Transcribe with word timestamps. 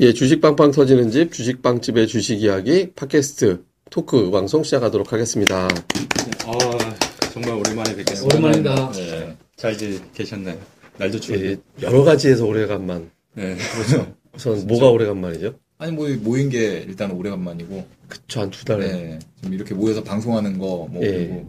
예, 0.00 0.12
주식 0.14 0.40
빵빵 0.40 0.70
터지는 0.70 1.10
집, 1.10 1.32
주식빵집의 1.32 2.06
주식 2.08 2.42
이야기, 2.42 2.90
팟캐스트, 2.94 3.62
토크 3.90 4.30
방송 4.30 4.62
시작하도록 4.62 5.12
하겠습니다. 5.12 5.68
아, 6.46 6.58
정말 7.32 7.52
오랜만에 7.52 7.94
뵙겠습니다. 7.96 8.26
오랜만입니다. 8.38 8.92
네. 8.92 9.36
잘 9.56 9.76
지- 9.76 10.00
계셨나요? 10.14 10.56
날도 10.96 11.20
추운데. 11.20 11.50
예, 11.50 11.56
여러 11.82 12.02
가지에서 12.02 12.46
오래간만. 12.46 13.10
네. 13.34 13.56
그렇죠. 13.74 14.14
우선 14.34 14.66
뭐가 14.66 14.88
오래간만이죠? 14.90 15.54
아니 15.78 15.92
뭐 15.92 16.08
모인 16.20 16.48
게 16.50 16.84
일단 16.86 17.10
오래간만이고 17.10 17.86
그쵸, 18.08 18.40
한 18.40 18.50
두 18.50 18.64
달. 18.64 18.80
네, 18.80 19.18
지금 19.40 19.54
이렇게 19.54 19.74
모여서 19.74 20.02
방송하는 20.04 20.58
거 20.58 20.86
뭐 20.90 21.00
예. 21.02 21.10
그리고 21.10 21.46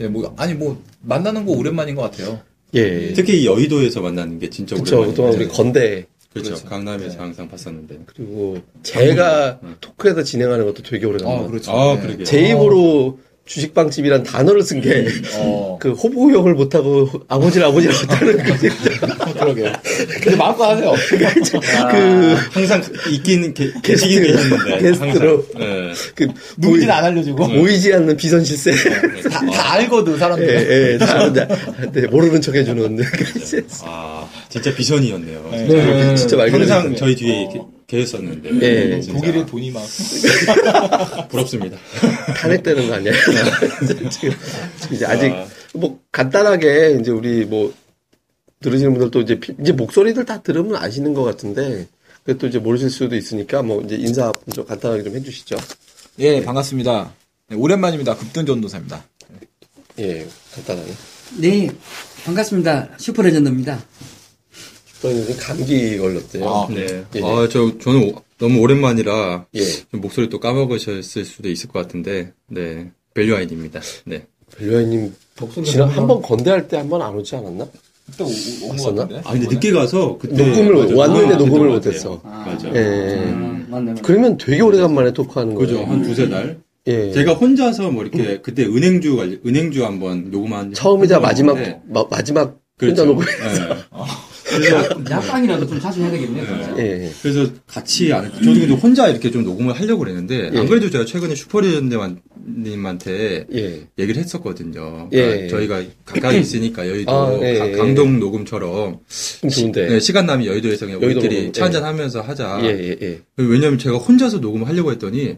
예, 0.00 0.08
뭐 0.08 0.34
아니 0.36 0.54
뭐 0.54 0.82
만나는 1.02 1.46
거 1.46 1.52
오랜만인 1.52 1.94
것 1.94 2.02
같아요. 2.02 2.40
예. 2.74 3.12
특히 3.12 3.42
이 3.42 3.46
여의도에서 3.46 4.00
만나는 4.00 4.38
게 4.38 4.50
진짜 4.50 4.74
그쵸, 4.76 4.96
오랜만이에요. 4.96 5.10
그동안 5.14 5.34
우리 5.34 5.48
건대, 5.48 6.06
그렇죠. 6.34 6.50
그렇죠. 6.50 6.68
강남에서 6.68 7.08
네. 7.14 7.16
항상 7.16 7.48
봤었는데. 7.48 8.00
그리고 8.06 8.58
제가 8.82 9.60
음. 9.62 9.76
토크에서 9.80 10.24
진행하는 10.24 10.66
것도 10.66 10.82
되게 10.82 11.06
아 11.06 11.08
오래간만. 11.08 11.48
그렇죠. 11.48 11.72
아, 11.72 11.94
네. 11.94 12.00
그러게요. 12.02 12.24
제 12.24 12.50
입으로 12.50 13.20
주식빵집이란 13.46 14.22
단어를 14.22 14.62
쓴 14.62 14.80
게, 14.80 15.06
어그 15.38 15.92
호부용을 15.92 16.54
못하고 16.54 17.10
아버지를 17.28 17.66
아버지라고 17.66 18.00
했다는 18.00 18.36
그, 18.38 19.34
그러게요. 19.34 19.72
근데 20.22 20.36
마음껏 20.36 20.64
하세요. 20.70 20.94
그, 21.10 22.34
항상 22.52 22.82
있긴 23.10 23.52
게, 23.52 23.70
게스트, 23.82 24.08
계시긴 24.08 24.22
계셨는데. 24.24 24.78
게스트로. 24.78 25.46
네. 25.58 25.92
그, 26.14 26.26
누군지는 26.56 26.94
안 26.94 27.04
알려주고 27.04 27.46
보이지 27.48 27.92
않는 27.92 28.16
비선 28.16 28.42
실세. 28.44 28.72
다, 29.28 29.44
다 29.52 29.72
알거든 29.74 30.16
사람들. 30.18 30.48
예, 30.48 30.92
예, 30.94 30.98
다, 30.98 31.30
네, 31.30 31.46
네, 31.92 32.06
모르는 32.06 32.40
척 32.40 32.54
해주는. 32.54 32.98
아, 33.82 34.26
진짜 34.48 34.74
비전이었네요. 34.74 35.48
네. 35.50 35.66
네, 35.66 36.14
진짜 36.16 36.36
말 36.38 36.50
그대로. 36.50 36.72
항상 36.72 36.96
저희 36.96 37.14
뒤에 37.14 37.48
게- 37.52 37.60
계셨었는데. 37.86 38.50
예, 38.62 39.00
진짜 39.00 39.18
독일의 39.18 39.46
돈이 39.46 39.70
막 39.70 39.82
부럽습니다. 41.28 41.76
탄핵되는 42.36 42.88
거 42.88 42.94
아니야? 42.94 43.12
지금, 43.86 44.08
지금 44.10 44.32
이제 44.92 45.04
아직, 45.06 45.32
아. 45.32 45.46
뭐, 45.74 46.00
간단하게, 46.12 46.98
이제 47.00 47.10
우리 47.10 47.44
뭐, 47.44 47.72
들으시는 48.60 48.92
분들도 48.94 49.20
이제, 49.20 49.38
피- 49.40 49.54
이제 49.60 49.72
목소리들 49.72 50.24
다 50.24 50.40
들으면 50.42 50.76
아시는 50.76 51.14
것 51.14 51.22
같은데, 51.24 51.86
그또 52.24 52.46
이제 52.46 52.58
모르실 52.58 52.88
수도 52.90 53.14
있으니까, 53.16 53.62
뭐, 53.62 53.82
이제 53.82 53.96
인사 53.96 54.32
좀 54.54 54.64
간단하게 54.64 55.02
좀 55.04 55.14
해주시죠. 55.16 55.56
예 56.20 56.42
반갑습니다. 56.44 57.12
네, 57.48 57.56
오랜만입니다. 57.56 58.16
급등 58.16 58.46
전도사입니다. 58.46 59.04
예, 59.98 60.26
간단하게. 60.54 60.92
네, 61.38 61.68
반갑습니다. 62.24 62.90
슈퍼레전드입니다. 62.98 63.84
저희는 65.04 65.36
감기 65.36 65.98
걸렸대요. 65.98 66.48
아, 66.48 66.66
네. 66.70 67.04
예. 67.16 67.20
아, 67.22 67.46
저, 67.50 67.78
저는 67.78 68.08
오- 68.08 68.22
너무 68.38 68.60
오랜만이라 68.60 69.46
예. 69.54 69.60
좀 69.90 70.00
목소리 70.00 70.28
또 70.30 70.40
까먹으셨을 70.40 71.24
수도 71.26 71.50
있을 71.50 71.68
것 71.68 71.80
같은데, 71.82 72.32
네. 72.48 72.90
벨류아인입니다. 73.12 73.80
네. 74.06 74.26
벨류아님, 74.56 75.14
지난 75.64 75.88
한 75.90 76.06
번 76.06 76.22
건대할 76.22 76.68
때 76.68 76.76
한 76.78 76.88
번 76.88 77.02
안 77.02 77.14
오지 77.14 77.36
않았나? 77.36 77.66
그때 78.06 78.24
왔었나? 78.68 79.08
아, 79.24 79.32
근데 79.32 79.46
늦게 79.48 79.72
가서 79.72 80.16
그때. 80.18 80.36
녹음을, 80.36 80.74
맞아, 80.74 80.94
왔는데 80.96 81.34
아, 81.34 81.36
녹음을 81.38 81.68
못했어. 81.68 82.20
맞아. 82.24 82.68
예. 82.74 82.78
음, 82.80 83.66
맞네, 83.70 83.84
맞네. 83.92 84.00
그러면 84.02 84.36
되게 84.38 84.62
오래간만에 84.62 85.12
토크하는 85.12 85.54
거예요. 85.54 85.66
그죠. 85.68 85.84
한 85.84 86.02
두세 86.02 86.28
달. 86.30 86.58
예. 86.86 87.12
제가 87.12 87.34
혼자서 87.34 87.90
뭐 87.90 88.02
이렇게, 88.04 88.40
그때 88.42 88.64
은행주, 88.64 89.40
은행주 89.46 89.84
한번 89.84 90.30
녹음한. 90.30 90.72
처음이자 90.74 91.16
한 91.16 91.22
마지막, 91.22 91.56
마, 91.88 92.04
마지막 92.10 92.58
그렇죠. 92.76 93.02
혼자 93.02 93.04
녹음. 93.04 93.24
예. 93.24 93.84
약방이라도 95.10 95.66
좀 95.66 95.80
자주 95.80 96.00
해야 96.02 96.10
되겠네요, 96.10 96.46
진짜. 96.46 96.74
예. 96.78 97.10
그래서 97.22 97.50
같이 97.66 98.12
안. 98.12 98.30
저도 98.32 98.44
근데 98.60 98.74
혼자 98.74 99.08
이렇게 99.08 99.30
좀 99.30 99.44
녹음을 99.44 99.74
하려고 99.74 100.00
그랬는데, 100.00 100.50
예. 100.54 100.58
안 100.58 100.66
그래도 100.68 100.90
제가 100.90 101.04
최근에 101.04 101.34
슈퍼리전드님한테 101.34 103.46
예. 103.54 103.80
얘기를 103.98 104.22
했었거든요. 104.22 105.08
예. 105.12 105.48
그러니까 105.48 105.56
저희가 105.56 105.82
가까이 106.04 106.40
있으니까 106.40 106.88
여의도 106.88 107.12
아, 107.12 107.38
예, 107.42 107.58
가- 107.58 107.68
예. 107.68 107.72
강동 107.72 108.20
녹음처럼 108.20 108.98
좀 109.40 109.50
좋은데. 109.50 109.88
네, 109.88 110.00
시간 110.00 110.26
남이 110.26 110.46
여의도에서 110.46 110.86
그냥 110.86 111.02
여의도 111.02 111.20
우리끼리 111.20 111.40
녹음, 111.42 111.52
차 111.52 111.60
예. 111.60 111.64
한잔 111.64 111.84
하면서 111.84 112.20
하자. 112.20 112.60
예, 112.62 112.68
예, 112.68 112.96
예. 113.02 113.20
왜냐면 113.36 113.78
제가 113.78 113.96
혼자서 113.96 114.38
녹음을 114.38 114.68
하려고 114.68 114.90
했더니 114.92 115.36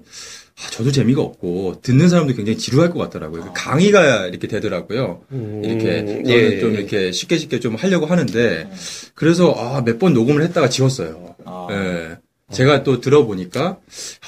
아, 0.59 0.71
저도 0.71 0.91
재미가 0.91 1.21
없고 1.21 1.81
듣는 1.83 2.09
사람도 2.09 2.35
굉장히 2.35 2.57
지루할 2.59 2.91
것 2.91 2.99
같더라고요. 2.99 3.43
그 3.43 3.51
강의가 3.55 4.27
이렇게 4.27 4.49
되더라고요. 4.49 5.23
음, 5.33 5.63
이렇게 5.65 5.99
저는 6.07 6.29
예. 6.29 6.61
좀 6.61 6.75
이렇게 6.75 7.13
쉽게 7.13 7.37
쉽게 7.37 7.61
좀 7.61 7.75
하려고 7.75 8.07
하는데 8.07 8.71
그래서 9.15 9.53
아, 9.53 9.83
몇 9.83 9.99
번 9.99 10.15
녹음을 10.15 10.43
했다가 10.45 10.69
지웠어요. 10.71 11.35
아. 11.45 11.69
예. 11.71 12.17
제가 12.53 12.85
또 12.85 13.01
들어보니까 13.01 13.81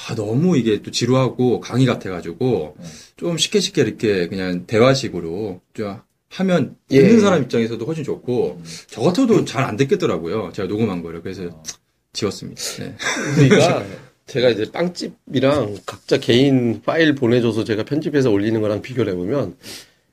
아, 0.09 0.15
너무 0.17 0.59
이게 0.59 0.83
또 0.83 0.91
지루하고 0.91 1.61
강의 1.61 1.87
같아가지고 1.87 2.77
좀 3.17 3.39
쉽게 3.39 3.61
쉽게 3.61 3.83
이렇게 3.83 4.27
그냥 4.29 4.67
대화식으로 4.67 5.61
좀 5.73 5.97
하면 6.31 6.77
예. 6.91 7.01
듣는 7.01 7.21
사람 7.21 7.43
입장에서도 7.45 7.83
훨씬 7.87 8.05
좋고 8.05 8.61
저 8.89 9.01
같아도 9.01 9.45
잘 9.47 9.65
안 9.65 9.77
듣겠더라고요. 9.77 10.51
제가 10.53 10.69
녹음한 10.69 11.03
거를 11.03 11.23
그래서 11.23 11.63
지웠습니다. 12.13 12.61
네. 12.81 12.97
우리가 13.39 13.85
제가 14.29 14.51
이제 14.51 14.71
빵집이랑 14.71 15.79
각자 15.87 16.19
개인 16.19 16.83
파일 16.85 17.15
보내줘서 17.15 17.65
제가 17.65 17.85
편집해서 17.85 18.31
올리는 18.31 18.61
거랑 18.61 18.83
비교를 18.83 19.13
해보면 19.13 19.57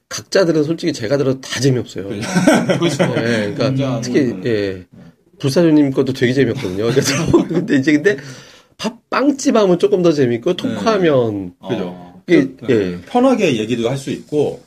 각자들은 0.10 0.64
솔직히 0.64 0.94
제가 0.94 1.18
들어도 1.18 1.42
다 1.42 1.60
재미없어요. 1.60 2.08
그렇죠. 2.80 3.04
예, 3.18 3.54
그러니까 3.54 3.70
진짜 3.70 4.02
특히 4.02 4.36
예 4.46 4.86
불사조님 5.40 5.92
것도 5.92 6.14
되게 6.14 6.32
재미없거든요. 6.34 6.86
그래서 6.92 7.14
근데 7.48 7.76
이제 7.76 7.92
근데 7.92 8.18
밥 8.78 9.10
빵집 9.10 9.56
하면 9.56 9.80
조금 9.80 10.02
더 10.02 10.12
재밌고 10.14 10.56
토크하면 10.56 11.54
그죠. 11.68 11.84
어, 11.88 12.24
이게 12.28 12.48
그, 12.58 12.68
예 12.70 13.02
편하게 13.06 13.58
얘기도 13.58 13.90
할 13.90 13.98
수 13.98 14.12
있고 14.12 14.62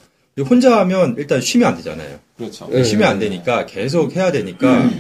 혼자 0.49 0.79
하면 0.81 1.15
일단 1.19 1.41
쉬면 1.41 1.69
안 1.69 1.77
되잖아요. 1.77 2.19
그렇죠. 2.37 2.69
예. 2.73 2.85
쉬면 2.85 3.09
안 3.09 3.19
되니까 3.19 3.67
계속 3.67 4.15
해야 4.15 4.31
되니까 4.31 4.91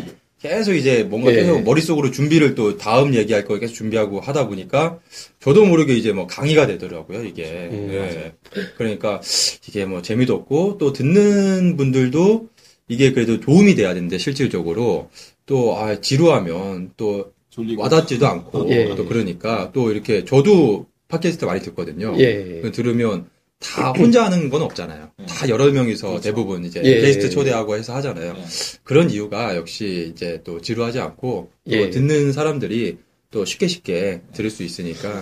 계속 0.41 0.75
이제 0.75 1.03
뭔가 1.03 1.32
예. 1.32 1.37
계속 1.37 1.62
머릿속으로 1.62 2.10
준비를 2.10 2.54
또 2.54 2.76
다음 2.76 3.15
얘기할 3.15 3.44
거 3.44 3.59
계속 3.59 3.75
준비하고 3.75 4.21
하다 4.21 4.47
보니까 4.47 4.99
저도 5.41 5.66
모르게 5.66 5.94
이제 5.94 6.12
뭐 6.12 6.26
강의가 6.26 6.66
되더라고요, 6.66 7.25
이게. 7.25 7.69
음, 7.72 7.88
예. 7.93 8.32
그러니까 8.76 9.21
이게 9.66 9.84
뭐 9.84 10.00
재미도 10.00 10.34
없고 10.34 10.78
또 10.78 10.93
듣는 10.93 11.76
분들도 11.76 12.49
이게 12.87 13.12
그래도 13.12 13.41
도움이 13.41 13.75
돼야 13.75 13.94
되는데 13.94 14.16
실질적으로 14.19 15.10
또 15.44 15.76
아, 15.76 16.00
지루하면 16.00 16.93
또 16.97 17.32
졸리고. 17.50 17.82
와닿지도 17.82 18.26
않고 18.26 18.69
예. 18.70 18.94
또 18.94 19.06
그러니까 19.06 19.72
또 19.72 19.91
이렇게 19.91 20.25
저도 20.25 20.87
팟캐스트 21.09 21.47
많이 21.47 21.60
듣거든요. 21.62 22.15
예. 22.19 22.60
그 22.62 22.70
들으면 22.70 23.28
다 23.60 23.91
혼자 23.92 24.24
하는 24.24 24.48
건 24.50 24.62
없잖아요. 24.62 25.10
다 25.28 25.48
여러 25.48 25.66
명이서 25.70 26.08
그렇죠. 26.08 26.22
대부분 26.22 26.64
이제 26.64 26.80
예. 26.84 27.00
게스트 27.00 27.30
초대하고 27.30 27.76
해서 27.76 27.94
하잖아요. 27.96 28.34
예. 28.36 28.44
그런 28.84 29.10
이유가 29.10 29.56
역시 29.56 30.12
이제 30.14 30.41
또 30.44 30.60
지루하지 30.60 31.00
않고 31.00 31.50
또 31.69 31.72
예. 31.72 31.91
듣는 31.91 32.32
사람들이 32.32 32.98
또 33.30 33.44
쉽게 33.44 33.66
쉽게 33.66 34.20
들을 34.32 34.48
수 34.50 34.62
있으니까 34.62 35.20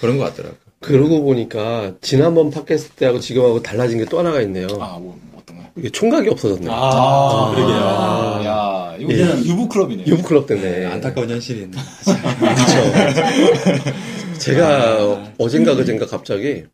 그런 0.00 0.16
것 0.18 0.24
같더라고요. 0.24 0.58
그러고 0.80 1.22
보니까 1.22 1.94
지난번 2.00 2.50
팟캐스트 2.50 2.90
때하고 2.96 3.20
지금하고 3.20 3.62
달라진 3.62 3.98
게 3.98 4.04
또 4.06 4.18
하나가 4.18 4.40
있네요. 4.42 4.66
아, 4.80 4.98
뭐 4.98 5.18
어떤 5.36 5.56
거요? 5.56 5.66
이게 5.76 5.90
총각이 5.90 6.28
없어졌네. 6.30 6.66
요 6.66 6.70
아, 6.72 7.52
그러게요. 7.54 7.76
아, 7.76 8.42
야, 8.44 8.96
이거 8.98 9.12
예. 9.12 9.18
유부 9.44 9.68
클럽이네. 9.68 10.06
유부클럽 10.06 10.46
때문에. 10.46 10.86
안타까운 10.86 11.28
현실이 11.30 11.60
있네. 11.62 11.76
제가 14.38 15.32
어젠가 15.38 15.74
그젠가 15.74 16.06
갑자기 16.06 16.64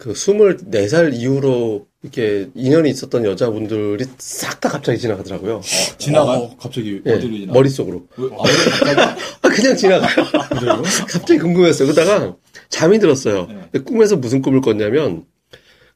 그 0.00 0.14
24살 0.14 1.12
이후로 1.14 1.84
이렇게 2.02 2.48
인연이 2.54 2.88
있었던 2.88 3.26
여자분들이 3.26 4.06
싹 4.16 4.58
다 4.58 4.70
갑자기 4.70 4.98
지나가더라고요. 4.98 5.60
지나가. 5.98 6.38
어, 6.38 6.56
갑자기 6.58 7.02
예, 7.04 7.12
어디로 7.12 7.34
지나가? 7.34 7.52
머릿속으로. 7.52 8.06
왜- 8.16 8.28
아? 8.32 9.16
아, 9.42 9.48
그냥 9.50 9.76
지나가요. 9.76 10.08
갑자기 11.08 11.38
궁금했어요. 11.38 11.92
그러다가 11.92 12.34
잠이 12.70 12.98
들었어요. 12.98 13.46
네. 13.72 13.80
꿈에서 13.80 14.16
무슨 14.16 14.40
꿈을 14.40 14.62
꿨냐면 14.62 15.24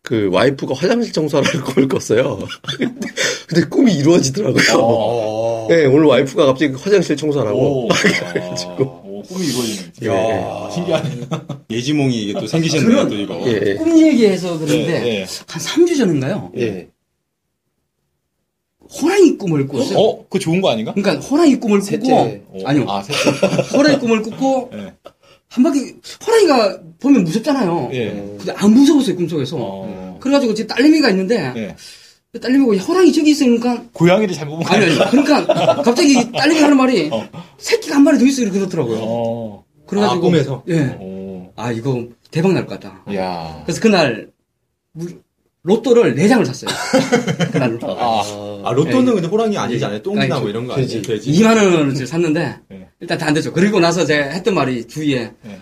그 0.03 0.29
와이프가 0.31 0.75
화장실 0.75 1.13
청소하라는 1.15 1.61
꿈을 1.65 1.89
꿨어요. 1.89 2.41
근데, 2.79 3.09
근데 3.49 3.69
꿈이 3.69 3.95
이루어지더라고요. 3.95 4.79
어. 4.83 5.67
네, 5.71 5.87
오늘 5.87 6.05
와이프가 6.05 6.45
갑자기 6.45 6.75
화장실 6.75 7.17
청소하라고. 7.17 7.87
오, 7.87 7.89
아, 7.91 8.75
오, 8.83 9.14
꿈이 9.29 9.47
이루어지네. 9.47 9.91
예. 10.03 10.07
야, 10.09 10.71
신기하네. 10.73 11.29
예지몽이 11.71 12.23
이게 12.23 12.33
또 12.35 12.47
생기셨네요, 12.47 13.09
또 13.09 13.15
이거. 13.15 13.43
예, 13.47 13.75
꿈 13.75 13.99
얘기해서 13.99 14.59
그런데, 14.59 15.03
예, 15.05 15.09
예. 15.09 15.19
한 15.21 15.63
3주 15.63 15.97
전인가요? 15.97 16.53
예. 16.59 16.89
호랑이 19.01 19.37
꿈을 19.39 19.67
꿨어요. 19.67 19.99
어, 19.99 20.23
그거 20.25 20.39
좋은 20.39 20.61
거 20.61 20.71
아닌가? 20.71 20.93
그러니까 20.95 21.27
호랑이 21.27 21.59
꿈을 21.59 21.81
꾸고, 21.81 21.91
셋째. 21.91 22.43
오, 22.49 22.67
아니요. 22.67 22.87
아, 22.89 23.03
셋. 23.03 23.15
호랑이 23.75 23.99
꿈을 23.99 24.23
꾸고, 24.23 24.71
예. 24.75 24.93
한 25.49 25.65
바퀴, 25.65 25.95
호랑이가 26.27 26.81
보면 27.01 27.25
무섭잖아요. 27.25 27.91
예. 27.93 28.11
근데 28.39 28.53
안 28.53 28.73
무서웠어요, 28.73 29.17
꿈속에서. 29.17 29.57
어. 29.59 30.19
그래가지고 30.21 30.55
제 30.55 30.67
딸내미가 30.67 31.11
있는데, 31.11 31.53
예. 31.57 31.77
딸내미가 32.41 32.77
야, 32.77 32.81
호랑이 32.83 33.13
저기 33.13 33.31
있으니까 33.31 33.83
고양이를 33.93 34.35
잘못 34.35 34.59
본 34.59 34.67
아니. 34.67 34.85
아니 34.87 35.11
그러니까 35.11 35.83
갑자기 35.83 36.15
딸내미 36.33 36.61
하는 36.61 36.77
말이 36.77 37.09
어. 37.13 37.29
새끼가 37.59 37.97
한 37.97 38.05
마리 38.05 38.19
더 38.19 38.25
있어 38.27 38.43
이렇게 38.43 38.59
그러더라고요. 38.59 38.99
어. 39.01 39.65
그래가지고 39.87 40.17
아, 40.17 40.21
꿈에서? 40.21 40.63
예. 40.69 40.97
오. 41.01 41.53
아 41.57 41.71
이거 41.73 42.07
대박 42.31 42.53
날 42.53 42.67
것 42.67 42.81
같다. 42.81 43.05
야. 43.15 43.63
그래서 43.65 43.81
그날 43.81 44.29
무- 44.93 45.09
로또를 45.63 46.15
4장을 46.17 46.45
샀어요. 46.45 46.71
그날 47.53 47.75
로또. 47.75 47.97
아. 47.99 48.23
아, 48.69 48.73
로또는 48.73 49.15
근데 49.15 49.29
호랑이 49.29 49.57
아니지 49.57 49.83
않아요? 49.85 50.03
똥이나 50.03 50.35
아니, 50.35 50.41
뭐 50.43 50.51
이런 50.51 50.67
거? 50.67 50.75
돼지. 50.75 51.01
2만 51.03 51.57
원을 51.57 52.07
샀는데 52.07 52.57
네. 52.69 52.89
일단 53.01 53.17
다 53.17 53.27
안 53.29 53.35
되죠. 53.35 53.53
그리고 53.53 53.81
나서 53.81 54.05
제가 54.05 54.27
했던 54.27 54.55
말이 54.55 54.87
주위에 54.87 55.31
네. 55.43 55.61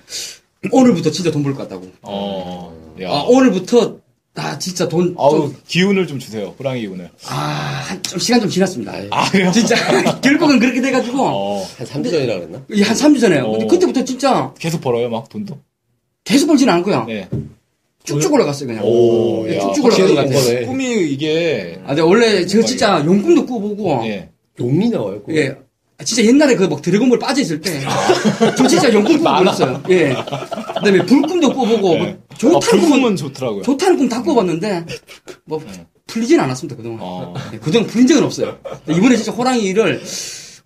오늘부터 0.73 1.11
진짜 1.11 1.31
돈 1.31 1.43
벌 1.45 1.55
것 1.55 1.69
같다고. 1.69 1.89
어. 2.03 2.77
야. 3.03 3.11
아, 3.11 3.23
오늘부터 3.29 3.99
나 4.35 4.59
진짜 4.59 4.89
돈 4.89 5.15
아우, 5.19 5.31
좀, 5.49 5.57
기운을 5.67 6.07
좀 6.07 6.19
주세요. 6.19 6.55
호랑이 6.59 6.81
기운을. 6.81 7.11
아, 7.29 7.35
한- 7.87 8.03
좀 8.03 8.19
시간 8.19 8.41
좀 8.41 8.49
지났습니다. 8.49 8.95
아, 9.11 9.31
그래요? 9.31 9.51
진짜 9.53 9.75
결국은 10.23 10.59
그렇게 10.59 10.81
돼가지고 10.81 11.23
어. 11.23 11.67
한 11.77 11.87
3주 11.87 12.11
전이라 12.11 12.35
그랬나? 12.37 12.65
이한 12.73 12.95
3주 12.97 13.21
전에요. 13.21 13.51
근데 13.51 13.65
어. 13.67 13.69
그때부터 13.69 14.05
진짜 14.05 14.55
계속 14.59 14.81
벌어요, 14.81 15.11
막 15.11 15.29
돈도. 15.29 15.59
계속 16.25 16.47
벌지는 16.47 16.73
않고요. 16.75 17.05
네. 17.05 17.29
쭉쭉 18.05 18.33
올라갔어요 18.33 18.69
그냥. 18.69 18.85
오, 18.85 19.47
예, 19.49 19.59
야, 19.59 19.61
쭉쭉. 19.61 19.85
거네. 20.45 20.67
꿈이 20.67 21.05
이게 21.13 21.79
아, 21.85 21.89
근데 21.89 22.03
원래 22.03 22.47
제가 22.47 22.65
진짜 22.65 23.03
용꿈도 23.05 23.45
꾸어보고 23.47 24.01
예. 24.07 24.31
용이 24.59 24.89
나와요. 24.89 25.21
그거. 25.23 25.35
예. 25.37 25.57
진짜 26.05 26.25
옛날에 26.25 26.55
그 26.57 26.69
막 26.69 26.81
드래곤볼 26.83 27.19
빠져 27.19 27.43
있을 27.43 27.61
때, 27.61 27.81
저 28.57 28.67
진짜 28.67 28.93
영꿈 28.93 29.19
꾸고 29.19 29.39
그랬어요. 29.39 29.83
예. 29.91 30.15
그 30.15 30.81
다음에 30.85 31.05
불꿈도 31.07 31.53
꾸어보고, 31.53 31.97
뭐 31.97 32.07
아, 32.07 32.35
좋다는 32.39 32.61
꿈은, 32.61 32.81
불금은 32.91 33.17
좋더라고요. 33.17 33.63
좋다는 33.63 33.97
꿈다 33.99 34.23
꾸어봤는데, 34.23 34.87
뭐, 35.45 35.63
풀리진 36.07 36.39
않았습니다, 36.41 36.77
그동안. 36.77 36.99
어. 37.03 37.35
예, 37.53 37.59
그동안 37.59 37.87
풀린 37.87 38.07
적은 38.07 38.23
없어요. 38.25 38.59
이번에 38.89 39.17
진짜 39.17 39.33
호랑이를, 39.33 40.03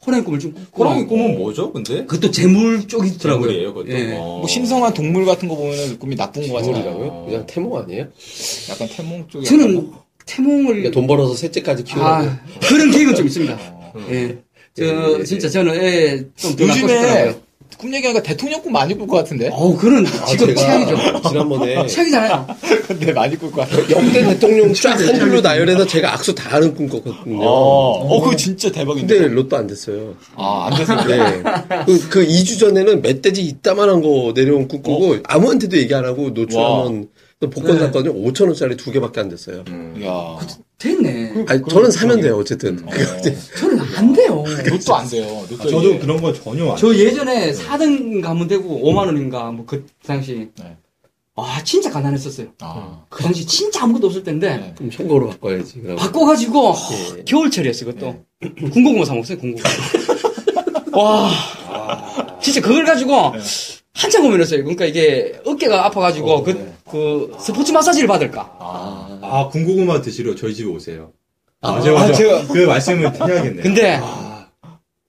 호랑이 0.07 0.23
꿈을 0.25 0.39
좀 0.39 0.53
꾸고. 0.53 0.85
호랑이 0.85 1.07
꿈은 1.07 1.37
뭐죠, 1.39 1.73
근데? 1.73 2.05
그것도 2.07 2.31
재물 2.31 2.87
쪽이 2.87 3.09
있더라고요. 3.11 3.49
재물이에요, 3.49 3.75
그것도. 3.75 3.93
예. 3.93 4.13
어. 4.17 4.39
뭐 4.39 4.47
신성한 4.47 4.95
동물 4.95 5.25
같은 5.25 5.49
거 5.49 5.57
보면 5.57 5.99
꿈이 5.99 6.15
나쁜 6.15 6.47
거 6.47 6.55
같잖아요. 6.55 6.83
재물이라고요? 6.85 7.25
그냥 7.27 7.47
태몽 7.47 7.77
아니에요? 7.79 8.07
약간 8.71 8.89
태몽 8.89 9.27
쪽이. 9.29 9.45
저는 9.47 9.91
태몽을, 10.27 10.65
그러니까 10.67 10.91
돈 10.93 11.07
벌어서 11.07 11.35
셋째까지 11.35 11.85
키우라고. 11.85 12.29
아, 12.29 12.39
그런 12.69 12.91
계획은 12.91 13.15
좀 13.17 13.27
있습니다. 13.27 13.55
음. 13.97 14.07
예. 14.11 14.39
저, 14.77 14.85
예, 14.85 15.19
예, 15.21 15.25
진짜 15.25 15.49
저는 15.49 15.75
애 15.75 16.23
좀더 16.37 16.67
낳고 16.67 16.81
요즘에. 16.83 17.35
꿈 17.79 17.93
얘기하니까 17.95 18.23
대통령 18.23 18.63
꿈 18.63 18.73
많이 18.73 18.95
꿀 18.95 19.07
것 19.07 19.17
같은데? 19.17 19.51
어우, 19.53 19.77
그런, 19.77 20.07
아, 20.07 20.27
지금 20.27 20.55
최악이죠. 20.55 21.29
지난번에 21.29 21.85
최악이잖아요. 21.89 22.47
근데 22.89 23.13
많이 23.13 23.37
꿀 23.37 23.51
것 23.51 23.69
같아요. 23.69 23.83
역대 23.91 24.25
대통령 24.25 24.73
쫙한 24.73 25.19
줄로 25.19 25.41
나열해서 25.43 25.87
제가 25.87 26.15
악수 26.15 26.35
다 26.35 26.55
하는 26.55 26.75
꿈 26.75 26.89
꿨거든요. 26.89 27.39
어, 27.43 28.07
어, 28.07 28.21
그거 28.21 28.35
진짜 28.37 28.71
대박인데. 28.71 29.19
근데 29.19 29.35
로또 29.35 29.57
안 29.57 29.67
됐어요. 29.67 30.15
아, 30.37 30.69
안 30.71 30.79
돼서. 30.79 30.95
네. 31.05 31.43
그, 31.85 32.09
그 32.09 32.27
2주 32.27 32.59
전에는 32.59 33.03
멧돼지 33.03 33.43
이따만한 33.43 34.01
거 34.01 34.33
내려온 34.35 34.69
꿈 34.69 34.83
꾸고 34.83 35.17
아무한테도 35.25 35.77
얘기 35.77 35.95
안 35.95 36.05
하고 36.07 36.31
노출하면 36.31 37.09
또 37.41 37.51
복권 37.51 37.75
네. 37.75 37.81
샀거든요. 37.81 38.15
5천원짜리 38.15 38.79
두 38.79 38.91
개밖에 38.91 39.21
안 39.21 39.29
됐어요. 39.29 39.65
야. 40.05 40.39
됐네. 40.79 41.45
아니, 41.49 41.63
저는 41.69 41.91
사면 41.91 42.21
돼요, 42.21 42.37
어쨌든. 42.37 42.79
어. 42.87 42.91
저는 43.59 43.81
안 43.97 44.13
돼요. 44.13 44.45
로또 44.69 44.95
안 44.95 45.09
돼요. 45.09 45.45
로또 45.51 45.63
아, 45.63 45.67
저도 45.69 45.89
이게. 45.89 45.99
그런 45.99 46.21
건 46.21 46.35
전혀 46.35 46.71
안 46.71 46.77
저 46.77 46.95
예전에 46.95 47.53
4등 47.53 48.21
가면 48.23 48.47
되고 48.47 48.81
5만 48.85 49.07
원인가 49.07 49.51
뭐 49.53 49.65
그 49.67 49.87
당시 50.07 50.51
네. 50.59 50.77
아 51.35 51.61
진짜 51.65 51.91
가난했었어요. 51.91 52.49
아. 52.61 53.05
그 53.09 53.23
당시 53.23 53.47
진짜 53.47 53.85
아무것도 53.85 54.07
없을 54.09 54.23
때인데 54.23 54.57
네. 54.57 54.75
그럼 54.77 54.91
현금으로 54.93 55.31
바꿔야지. 55.31 55.81
그럼. 55.81 55.97
바꿔가지고 55.97 56.75
예. 57.19 57.25
겨울철이었어요 57.25 57.91
그것도 57.93 58.25
군고구마 58.73 59.05
사 59.07 59.15
먹었어요 59.15 59.39
군고구마. 59.39 59.69
와 60.93 61.31
진짜 62.43 62.61
그걸 62.61 62.85
가지고 62.85 63.33
네. 63.33 63.39
한참 63.95 64.23
고민했어요. 64.23 64.61
그러니까 64.61 64.85
이게 64.85 65.41
어깨가 65.45 65.87
아파가지고 65.87 66.43
그, 66.43 66.51
네. 66.51 66.73
그 66.91 67.35
스포츠 67.41 67.73
마사지를 67.73 68.07
받을까. 68.09 68.57
아. 68.59 69.19
아, 69.23 69.49
군고구마 69.49 70.01
드시러 70.03 70.35
저희 70.35 70.55
집에 70.55 70.69
오세요. 70.71 71.13
아, 71.61 71.73
맞아, 71.73 71.93
맞아. 71.93 72.13
아, 72.13 72.13
제가- 72.13 72.47
그 72.53 72.59
말씀을 72.67 73.13
해야겠네요. 73.29 73.63
근데 73.63 74.01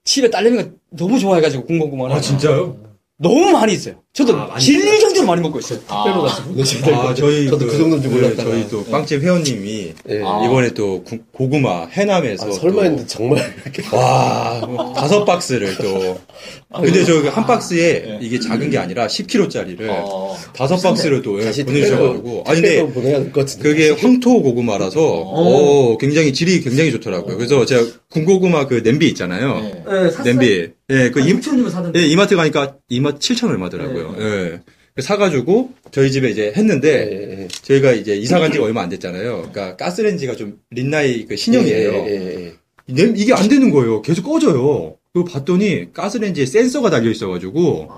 집에 0.03 0.29
딸내미가 0.29 0.69
너무 0.91 1.19
좋아해가지고 1.19 1.65
군고구마를 1.65 2.15
아, 2.15 2.21
진짜요? 2.21 2.77
너무 3.19 3.49
많이 3.51 3.73
있어요. 3.73 3.95
저도 4.13 4.33
아, 4.35 4.45
많이 4.45 4.63
질릴 4.63 4.99
정도로 4.99 5.25
많이 5.25 5.41
먹고 5.41 5.57
있어요. 5.59 5.79
택배로 5.79 6.21
가서 6.21 6.43
보내시면 6.43 6.83
될것 6.85 6.99
아, 6.99 7.07
같아요. 7.07 7.15
저희 7.15 7.45
저도 7.49 7.65
그, 7.65 7.77
정도인 7.77 8.01
줄 8.03 8.11
네, 8.11 8.15
몰랐다가. 8.17 8.49
저희 8.51 8.67
또 8.69 8.85
빵집 8.85 9.21
회원님이 9.23 9.93
예. 10.09 10.21
아. 10.23 10.45
이번에 10.45 10.69
또 10.75 11.03
구- 11.03 11.17
고구마 11.31 11.87
해남에서 11.87 12.47
아, 12.47 12.51
설마 12.51 12.75
또- 12.75 12.83
했는데 12.83 13.07
정말 13.07 13.53
이렇게. 13.63 13.83
와 13.95 14.61
뭐 14.67 14.93
다섯 14.93 15.25
박스를 15.25 15.77
또 15.77 16.19
근데 16.81 17.03
저 17.05 17.27
한 17.29 17.45
박스에 17.47 18.19
이게 18.21 18.39
작은 18.39 18.69
게 18.69 18.77
아니라 18.77 19.07
10kg짜리를 19.07 19.81
어. 19.89 20.35
다섯 20.55 20.77
박스를 20.77 21.23
또 21.23 21.39
예, 21.41 21.45
다시 21.45 21.63
보내주셔가지고 21.65 22.43
아니 22.45 22.61
택배로 22.61 22.85
근데 22.85 22.93
보내야 23.01 23.19
될 23.21 23.31
것 23.31 23.39
같은데. 23.47 23.63
그게 23.69 23.89
황토 23.91 24.43
고구마라서 24.43 24.99
어, 25.01 25.97
굉장히 25.97 26.33
질이 26.33 26.61
굉장히 26.61 26.91
좋더라고요. 26.91 27.35
그래서 27.37 27.65
제가 27.65 27.83
군고구마 28.11 28.67
그 28.67 28.83
냄비 28.83 29.07
있잖아요. 29.09 29.59
네. 29.59 29.83
네, 29.87 30.11
샀어요. 30.11 30.23
냄비 30.23 30.69
예, 30.89 31.09
그 31.11 31.19
임, 31.19 31.39
6천 31.41 31.49
원이면 31.49 31.71
사던데. 31.71 31.99
예, 32.01 32.05
이마트 32.07 32.35
가니까 32.35 32.75
이마트 32.89 33.19
7천 33.19 33.49
얼마더라고요. 33.49 34.15
예. 34.19 34.61
그래서 34.93 35.07
사가지고 35.07 35.71
저희 35.91 36.11
집에 36.11 36.29
이제 36.29 36.53
했는데 36.55 36.89
예, 37.11 37.41
예, 37.43 37.47
저희가 37.49 37.91
이제 37.91 38.15
이사 38.15 38.39
간 38.39 38.51
지가 38.51 38.63
얼마 38.65 38.81
안 38.81 38.89
됐잖아요. 38.89 39.49
그러니까 39.51 39.75
가스레인지가 39.75 40.35
좀 40.35 40.59
린나이 40.71 41.25
그 41.25 41.35
신형이에요. 41.35 41.91
예, 41.91 42.07
예, 42.07 42.45
예. 42.45 42.53
냄- 42.93 43.15
이게 43.17 43.33
안 43.33 43.49
되는 43.49 43.69
거예요. 43.71 44.01
계속 44.01 44.23
꺼져요. 44.23 44.95
그리고 45.13 45.29
봤더니 45.29 45.93
가스레인지에 45.93 46.45
센서가 46.45 46.89
달려 46.91 47.09
있어가지고 47.09 47.89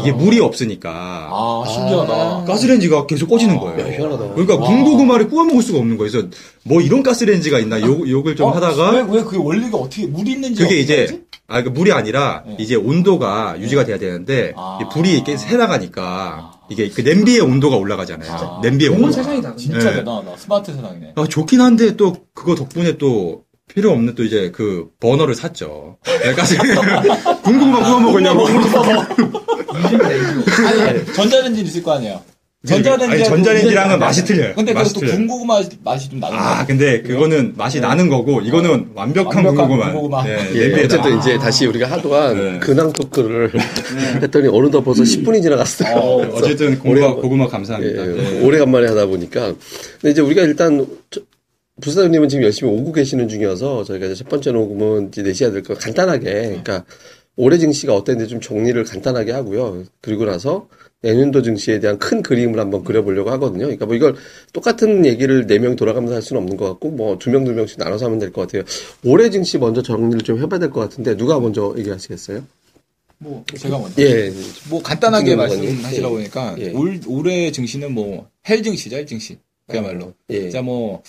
이게 0.00 0.10
물이 0.12 0.40
없으니까 0.40 1.28
아, 1.30 1.64
신기하다. 1.72 2.44
가스레인지가 2.46 3.06
계속 3.06 3.28
꺼지는 3.28 3.54
야, 3.56 3.60
거예요. 3.60 3.92
희한하다. 3.92 4.34
그러니까 4.34 4.58
군고구마를 4.58 5.28
구워 5.28 5.44
먹을 5.44 5.62
수가 5.62 5.78
없는 5.78 5.96
거예요. 5.96 6.10
그래서 6.10 6.28
뭐 6.64 6.80
이런 6.80 7.02
가스레인지가 7.04 7.60
있나 7.60 7.80
욕, 7.80 8.08
욕을 8.08 8.34
좀 8.34 8.48
어? 8.48 8.50
하다가 8.50 8.90
왜, 8.90 8.98
왜 9.18 9.22
그게 9.22 9.36
원리가 9.38 9.78
어떻게, 9.78 10.06
물이 10.06 10.32
있는지. 10.32 10.62
그게 10.62 10.80
이제? 10.80 11.20
아, 11.46 11.62
그 11.62 11.68
물이 11.68 11.92
아니라 11.92 12.42
네. 12.46 12.56
이제 12.58 12.74
온도가 12.74 13.56
유지가 13.60 13.84
돼야 13.84 13.98
되는데 13.98 14.54
아. 14.56 14.78
이 14.80 14.84
불이 14.92 15.12
이렇게 15.12 15.36
새 15.36 15.56
나가니까 15.56 16.52
이게 16.70 16.88
그 16.88 17.02
냄비의 17.02 17.40
온도가 17.40 17.76
올라가잖아요. 17.76 18.32
아. 18.32 18.60
냄비의 18.62 18.90
온도가. 18.90 19.12
세상이다. 19.12 19.56
진짜 19.56 19.90
네. 19.90 19.96
대단하다. 19.96 20.36
스마트 20.38 20.72
세상이네. 20.74 21.12
아, 21.16 21.26
좋긴 21.28 21.60
한데 21.60 21.96
또 21.96 22.16
그거 22.34 22.54
덕분에 22.54 22.96
또 22.96 23.44
필요 23.68 23.90
없는 23.92 24.14
또 24.14 24.24
이제 24.24 24.50
그 24.54 24.88
버너를 25.00 25.34
샀죠. 25.34 25.98
가스 26.36 26.56
군고구마 26.56 27.82
구워 27.84 28.00
먹으려고. 28.00 28.46
아니, 29.76 31.12
전자레인지 31.14 31.62
있을 31.62 31.82
거 31.82 31.92
아니에요. 31.92 32.22
전자레인지. 32.66 33.14
아니, 33.16 33.24
전자레인지랑은 33.24 33.98
맛이 33.98 34.24
틀려요. 34.24 34.54
근데 34.54 34.72
맛이 34.72 34.88
그것도 34.94 35.00
틀려요. 35.06 35.16
군고구마 35.18 35.62
맛이 35.82 36.08
좀 36.10 36.20
나는 36.20 36.38
아. 36.38 36.64
근데 36.66 37.02
그거는 37.02 37.52
맛이 37.56 37.80
나는 37.80 38.08
거고 38.08 38.40
이거는 38.40 38.88
완벽한, 38.94 39.44
완벽한 39.44 39.68
군고구마. 39.68 39.84
군고구마. 39.92 40.24
네, 40.24 40.50
예, 40.54 40.68
냄비에다가. 40.68 41.02
어쨌든 41.02 41.18
이제 41.18 41.38
다시 41.38 41.66
우리가 41.66 41.86
하도한 41.90 42.36
네. 42.36 42.58
근황 42.60 42.92
토크를 42.92 43.50
했더니 44.22 44.48
어느덧 44.48 44.82
벌써 44.82 45.02
10분이 45.02 45.42
지나갔어요. 45.42 45.96
어, 45.96 46.26
어쨌든 46.36 46.78
고구마, 46.78 47.06
오래- 47.06 47.20
고구마 47.20 47.44
예, 47.44 47.48
감사합니다. 47.48 48.02
예, 48.02 48.06
네. 48.22 48.40
오래간만에 48.44 48.86
하다 48.88 49.06
보니까. 49.06 49.54
근데 50.00 50.10
이제 50.10 50.20
우리가 50.22 50.42
일단, 50.42 50.86
저- 51.10 51.20
부사장님은 51.82 52.28
지금 52.28 52.44
열심히 52.44 52.70
오고 52.72 52.92
계시는 52.92 53.28
중이어서 53.28 53.82
저희가 53.84 54.06
이제 54.06 54.14
첫 54.14 54.28
번째 54.28 54.52
녹음은 54.52 55.08
이제 55.08 55.22
내셔야 55.22 55.50
될 55.50 55.62
거 55.64 55.74
간단하게, 55.74 56.22
그러니까 56.62 56.84
올해 57.36 57.58
증시가 57.58 57.94
어땠는지 57.96 58.30
좀 58.30 58.40
정리를 58.40 58.82
간단하게 58.84 59.32
하고요. 59.32 59.82
그리고 60.00 60.24
나서 60.24 60.68
내년도 61.04 61.42
증시에 61.42 61.80
대한 61.80 61.98
큰 61.98 62.22
그림을 62.22 62.58
한번 62.58 62.82
그려보려고 62.82 63.30
하거든요. 63.32 63.66
그러니까 63.66 63.84
뭐 63.86 63.94
이걸 63.94 64.16
똑같은 64.52 65.04
얘기를 65.04 65.46
네 65.46 65.58
명 65.58 65.76
돌아가면서 65.76 66.14
할 66.14 66.22
수는 66.22 66.40
없는 66.42 66.56
것 66.56 66.66
같고, 66.70 66.90
뭐 66.90 67.18
두 67.18 67.30
명 67.30 67.44
두 67.44 67.52
명씩 67.52 67.78
나눠서 67.78 68.06
하면 68.06 68.18
될 68.18 68.32
것 68.32 68.40
같아요. 68.42 68.62
올해 69.04 69.28
증시 69.30 69.58
먼저 69.58 69.82
정리를 69.82 70.22
좀 70.22 70.40
해봐야 70.42 70.58
될 70.58 70.70
것 70.70 70.80
같은데, 70.80 71.16
누가 71.16 71.38
먼저 71.38 71.74
얘기하시겠어요? 71.78 72.42
뭐, 73.18 73.44
제가 73.56 73.78
먼저. 73.78 74.02
예. 74.02 74.32
뭐 74.68 74.82
간단하게 74.82 75.36
말씀하시라고 75.36 76.14
거니? 76.14 76.30
보니까 76.30 76.56
예. 76.58 76.72
올 76.72 77.00
올해 77.06 77.52
증시는 77.52 77.92
뭐 77.92 78.26
hell 78.48 78.62
증시죠, 78.62 78.96
hell 78.96 79.06
증시. 79.06 79.38
그야말로. 79.68 80.12
예. 80.30 80.40
진짜 80.42 80.60
뭐 80.62 81.02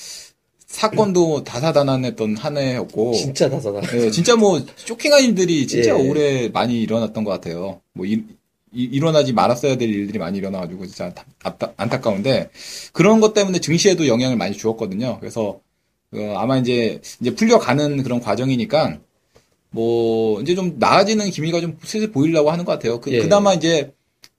사건도 0.67 1.43
다사다난했던 1.43 2.37
한 2.37 2.57
해였고 2.57 3.13
진짜 3.13 3.49
다사다. 3.49 3.81
예, 3.97 4.11
진짜 4.11 4.35
뭐 4.35 4.61
쇼킹한 4.75 5.23
일들이 5.23 5.67
진짜 5.67 5.97
예. 5.97 6.09
올해 6.09 6.49
많이 6.49 6.81
일어났던 6.81 7.23
것 7.23 7.31
같아요. 7.31 7.81
뭐 7.93 8.05
이, 8.05 8.21
이- 8.75 8.89
일어나지 8.91 9.33
말았어야 9.33 9.77
될 9.77 9.89
일들이 9.89 10.19
많이 10.19 10.37
일어나가지고 10.37 10.85
진짜 10.87 11.05
안타, 11.05 11.25
안타- 11.43 11.73
안타까운데 11.77 12.49
그런 12.93 13.19
것 13.21 13.33
때문에 13.33 13.59
증시에도 13.59 14.07
영향을 14.07 14.35
많이 14.37 14.55
주었거든요. 14.57 15.17
그래서 15.19 15.59
어, 16.13 16.33
아마 16.37 16.57
이제 16.57 17.01
이제 17.21 17.33
풀려가는 17.35 18.03
그런 18.03 18.19
과정이니까 18.21 18.99
뭐 19.71 20.41
이제 20.41 20.55
좀 20.55 20.75
나아지는 20.79 21.29
기미가 21.31 21.59
좀 21.61 21.77
슬슬 21.83 22.11
보이려고 22.11 22.51
하는 22.51 22.63
것 22.65 22.71
같아요. 22.73 22.99
그, 23.01 23.11
예. 23.11 23.19
그나마 23.19 23.53
이제 23.53 23.93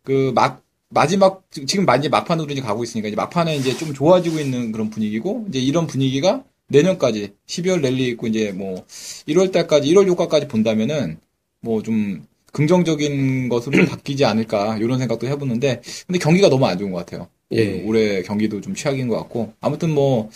그 0.04 0.32
막 0.34 0.62
마지막 0.88 1.42
지금 1.50 1.84
많이 1.84 2.08
막판으로 2.08 2.50
이제 2.52 2.60
가고 2.60 2.84
있으니까 2.84 3.08
이제 3.08 3.16
막판에 3.16 3.56
이제 3.56 3.76
좀 3.76 3.92
좋아지고 3.92 4.38
있는 4.38 4.70
그런 4.70 4.88
분위기고 4.88 5.46
이제 5.48 5.58
이런 5.58 5.86
분위기가 5.88 6.44
내년까지 6.68 7.32
12월 7.46 7.80
랠리 7.80 8.06
있고 8.10 8.28
이제 8.28 8.52
뭐 8.52 8.84
1월 9.28 9.50
달까지 9.52 9.92
1월 9.92 10.06
6일까지 10.14 10.48
본다면은 10.48 11.18
뭐 11.60 11.82
좀 11.82 12.24
긍정적인 12.56 13.50
것으로 13.50 13.84
바뀌지 13.84 14.24
않을까 14.24 14.78
이런 14.78 14.98
생각도 14.98 15.26
해보는데 15.26 15.82
근데 16.06 16.18
경기가 16.18 16.48
너무 16.48 16.66
안 16.66 16.78
좋은 16.78 16.90
것 16.90 16.98
같아요. 16.98 17.28
예. 17.52 17.82
올해 17.82 18.22
경기도 18.22 18.62
좀 18.62 18.74
최악인 18.74 19.08
것 19.08 19.16
같고 19.16 19.52
아무튼 19.60 19.90
뭐 19.90 20.30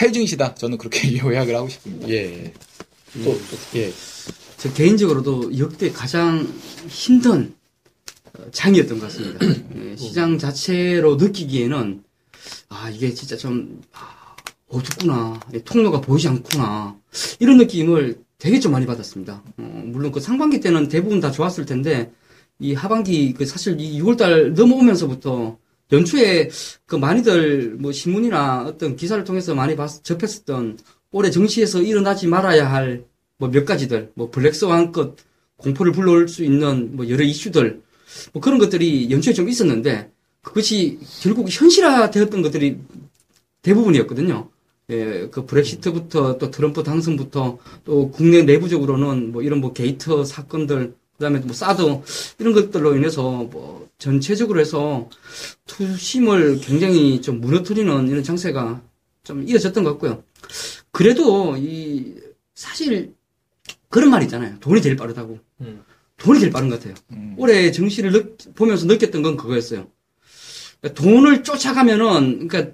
헬증시다 0.00 0.54
저는 0.54 0.78
그렇게 0.78 1.18
요약을 1.20 1.54
하고 1.54 1.68
싶습니다. 1.68 2.08
예. 2.08 2.52
또, 3.24 3.34
또, 3.34 3.78
예. 3.78 3.92
저 4.56 4.72
개인적으로도 4.72 5.58
역대 5.58 5.90
가장 5.90 6.48
힘든 6.88 7.54
어, 8.38 8.50
장이었던 8.50 8.98
것 8.98 9.06
같습니다. 9.06 9.44
예, 9.76 9.96
시장 9.96 10.38
자체로 10.38 11.16
느끼기에는 11.16 12.02
아 12.70 12.88
이게 12.88 13.12
진짜 13.12 13.36
좀 13.36 13.82
아, 13.92 14.34
어둡구나 14.68 15.40
예, 15.52 15.62
통로가 15.62 16.00
보이지 16.00 16.26
않구나 16.28 16.96
이런 17.38 17.58
느낌을 17.58 18.18
되게 18.40 18.58
좀 18.58 18.72
많이 18.72 18.86
받았습니다. 18.86 19.44
어, 19.58 19.82
물론 19.86 20.10
그 20.10 20.18
상반기 20.18 20.58
때는 20.58 20.88
대부분 20.88 21.20
다 21.20 21.30
좋았을 21.30 21.64
텐데 21.64 22.10
이 22.58 22.74
하반기 22.74 23.32
그 23.32 23.46
사실 23.46 23.78
이 23.78 24.00
6월달 24.02 24.54
넘어오면서부터 24.54 25.56
연초에 25.92 26.50
그 26.86 26.96
많이들 26.96 27.76
뭐 27.78 27.92
신문이나 27.92 28.64
어떤 28.66 28.96
기사를 28.96 29.22
통해서 29.22 29.54
많이 29.54 29.76
봤, 29.76 30.02
접했었던 30.02 30.78
올해 31.12 31.30
증시에서 31.30 31.82
일어나지 31.82 32.26
말아야 32.26 32.68
할 32.68 33.10
뭐 33.40 33.50
몇 33.50 33.64
가지들 33.64 34.12
뭐 34.14 34.30
black 34.30 34.63
swan급 34.63 35.16
공포를 35.56 35.92
불러올 35.92 36.28
수 36.28 36.44
있는 36.44 36.94
뭐 36.94 37.08
여러 37.08 37.24
이슈들 37.24 37.82
뭐 38.32 38.42
그런 38.42 38.58
것들이 38.58 39.10
연초에 39.10 39.32
좀 39.32 39.48
있었는데 39.48 40.12
그것이 40.42 40.98
결국 41.22 41.48
현실화되었던 41.50 42.42
것들이 42.42 42.78
대부분이었거든요. 43.62 44.48
예, 44.90 45.28
그 45.30 45.46
브렉시트부터 45.46 46.38
또 46.38 46.50
트럼프 46.50 46.82
당선부터 46.82 47.58
또 47.84 48.10
국내 48.10 48.42
내부적으로는 48.42 49.32
뭐 49.32 49.42
이런 49.42 49.60
뭐 49.60 49.72
게이트 49.72 50.24
사건들 50.24 50.94
그다음에 51.16 51.38
뭐 51.40 51.52
사드 51.52 51.82
이런 52.38 52.54
것들로 52.54 52.96
인해서 52.96 53.22
뭐 53.44 53.88
전체적으로 53.98 54.58
해서 54.60 55.08
투심을 55.66 56.60
굉장히 56.60 57.20
좀 57.20 57.40
무너뜨리는 57.40 58.08
이런 58.08 58.22
장세가 58.22 58.82
좀 59.22 59.46
이어졌던 59.46 59.84
것 59.84 59.90
같고요. 59.92 60.24
그래도 60.90 61.56
이 61.56 62.14
사실 62.54 63.14
그런 63.88 64.10
말 64.10 64.22
있잖아요. 64.22 64.56
돈이 64.60 64.80
제일 64.82 64.96
빠르다고. 64.96 65.38
음. 65.60 65.84
돈이 66.16 66.40
제일 66.40 66.50
빠른 66.52 66.68
것 66.68 66.78
같아요. 66.78 66.94
음. 67.12 67.34
올해 67.38 67.70
정시를 67.70 68.12
느- 68.12 68.36
보면서 68.54 68.86
느꼈던 68.86 69.22
건 69.22 69.36
그거였어요. 69.36 69.86
그러니까 70.80 71.02
돈을 71.02 71.42
쫓아가면은, 71.42 72.48
그러니까 72.48 72.72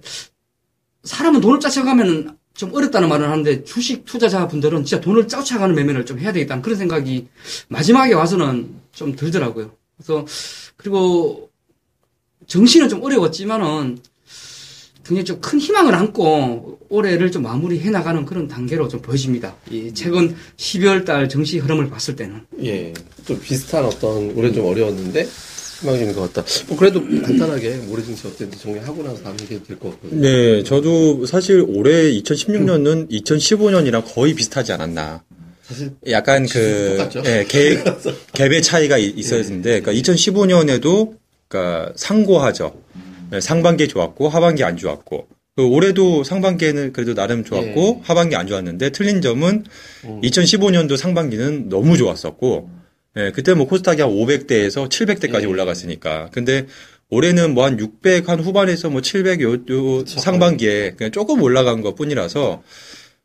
사람은 1.07 1.41
돈을 1.41 1.61
쫓아가면은 1.61 2.31
좀 2.55 2.75
어렵다는 2.75 3.09
말을 3.09 3.29
하는데 3.31 3.65
주식 3.65 4.05
투자자분들은 4.05 4.85
진짜 4.85 5.01
돈을 5.01 5.29
쫓아가는 5.29 5.75
매매를 5.75 6.07
좀 6.07 6.19
해야 6.19 6.33
되겠다는 6.33 6.63
그런 6.63 6.79
생각이 6.79 7.29
마지막에 7.69 8.15
와서는 8.15 8.75
좀 8.93 9.15
들더라고요. 9.15 9.71
그래서 9.97 10.27
그리고 10.77 11.51
정시는 12.47 12.89
좀 12.89 13.03
어려웠지만은 13.03 13.99
굉장히 15.05 15.25
좀 15.25 15.41
큰 15.41 15.61
희망을 15.61 15.95
안고 15.95 16.81
올해를 16.89 17.31
좀 17.31 17.43
마무리해 17.43 17.91
나가는 17.91 18.25
그런 18.25 18.49
단계로 18.49 18.89
좀 18.89 19.01
보여집니다. 19.01 19.55
이 19.71 19.93
최근 19.95 20.35
12월 20.57 21.05
달 21.05 21.29
정시 21.29 21.59
흐름을 21.59 21.89
봤을 21.89 22.17
때는. 22.17 22.41
예. 22.65 22.93
좀 23.25 23.41
비슷한 23.41 23.85
어떤, 23.85 24.31
올해 24.37 24.51
좀 24.53 24.67
어려웠는데, 24.67 25.29
희망적인 25.81 26.15
것 26.15 26.33
같다. 26.33 26.47
뭐, 26.69 26.77
그래도 26.77 27.01
간단하게 27.03 27.77
모래 27.87 28.03
증시 28.03 28.27
어땠는지 28.27 28.59
정리하고 28.63 29.03
나서 29.03 29.23
다음 29.23 29.37
얘기 29.43 29.63
될것 29.63 29.93
같거든요. 29.93 30.21
네, 30.23 30.63
저도 30.63 31.27
사실 31.27 31.65
올해 31.67 32.11
2016년은 32.13 33.11
2015년이랑 33.11 34.03
거의 34.15 34.35
비슷하지 34.35 34.73
않았나. 34.73 35.23
사실, 35.63 35.91
약간 36.09 36.47
그, 36.47 36.95
똑같죠? 36.97 37.23
예, 37.27 37.45
개, 37.49 37.83
갭의 38.33 38.63
차이가 38.63 38.99
이- 38.99 39.13
있었는데, 39.17 39.81
그러니까 39.81 39.93
2015년에도, 39.93 41.15
그러니까 41.49 41.93
상고하죠. 41.97 42.75
예, 43.35 43.41
상반기 43.41 43.89
좋았고, 43.89 44.29
하반기 44.29 44.65
안 44.65 44.77
좋았고, 44.77 45.27
그 45.57 45.65
올해도 45.67 46.23
상반기에는 46.23 46.93
그래도 46.93 47.15
나름 47.15 47.43
좋았고, 47.45 47.97
예. 47.99 48.01
하반기 48.05 48.37
안 48.37 48.47
좋았는데, 48.47 48.91
틀린 48.91 49.21
점은 49.21 49.65
음. 50.05 50.21
2015년도 50.23 50.97
상반기는 50.97 51.69
너무 51.69 51.97
좋았었고, 51.97 52.71
예, 53.17 53.33
그때 53.33 53.55
뭐 53.55 53.67
코스닥이 53.67 54.03
한 54.03 54.11
500대에서 54.11 54.89
700대까지 54.89 55.43
예. 55.43 55.47
올라갔으니까. 55.47 56.29
근데 56.33 56.67
올해는 57.09 57.55
뭐 57.55 57.65
한 57.65 57.79
600, 57.79 58.29
한 58.29 58.41
후반에서 58.41 58.91
뭐 58.91 59.01
700, 59.01 59.41
요, 59.43 59.55
요 59.55 60.05
상반기에 60.07 60.95
그냥 60.97 61.13
조금 61.13 61.41
올라간 61.43 61.81
것 61.83 61.95
뿐이라서, 61.95 62.63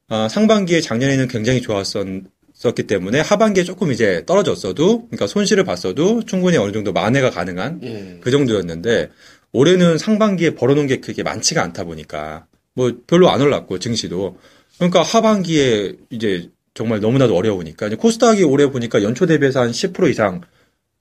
아, 0.07 0.27
상반기에 0.29 0.81
작년에는 0.81 1.27
굉장히 1.27 1.61
좋았었기 1.61 2.83
때문에 2.87 3.19
하반기에 3.21 3.63
조금 3.63 3.91
이제 3.91 4.23
떨어졌어도, 4.25 5.07
그러니까 5.07 5.27
손실을 5.27 5.63
봤어도 5.63 6.23
충분히 6.25 6.57
어느 6.57 6.71
정도 6.71 6.93
만회가 6.93 7.31
가능한 7.31 7.79
예. 7.83 8.17
그 8.21 8.31
정도였는데, 8.31 9.09
올해는 9.51 9.97
상반기에 9.97 10.55
벌어놓은 10.55 10.87
게 10.87 10.97
그게 11.01 11.23
많지가 11.23 11.61
않다 11.63 11.83
보니까, 11.83 12.45
뭐 12.75 12.91
별로 13.07 13.29
안 13.29 13.41
올랐고, 13.41 13.79
증시도. 13.79 14.37
그러니까 14.77 15.01
하반기에 15.01 15.93
이제 16.09 16.49
정말 16.73 16.99
너무나도 16.99 17.35
어려우니까, 17.35 17.87
이제 17.87 17.95
코스닥이 17.95 18.43
올해 18.43 18.69
보니까 18.71 19.03
연초 19.03 19.25
대비해서 19.25 19.61
한 19.61 19.71
10% 19.71 20.09
이상 20.09 20.41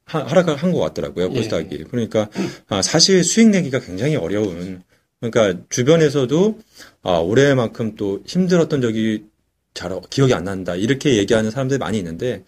하- 0.05 0.25
하락을 0.25 0.57
한것 0.57 0.81
같더라고요, 0.81 1.31
코스닥이. 1.31 1.85
그러니까, 1.91 2.29
아, 2.69 2.83
사실 2.83 3.23
수익 3.23 3.49
내기가 3.51 3.79
굉장히 3.81 4.17
어려운, 4.17 4.83
그러니까 5.21 5.63
주변에서도, 5.69 6.59
아, 7.03 7.19
올해만큼 7.19 7.95
또 7.97 8.21
힘들었던 8.27 8.81
적이 8.81 9.25
잘 9.73 9.93
어- 9.93 10.01
기억이 10.11 10.35
안 10.35 10.43
난다. 10.45 10.75
이렇게 10.75 11.17
얘기하는 11.17 11.53
사람들이 11.53 11.79
많이 11.79 11.99
있는데, 11.99 12.43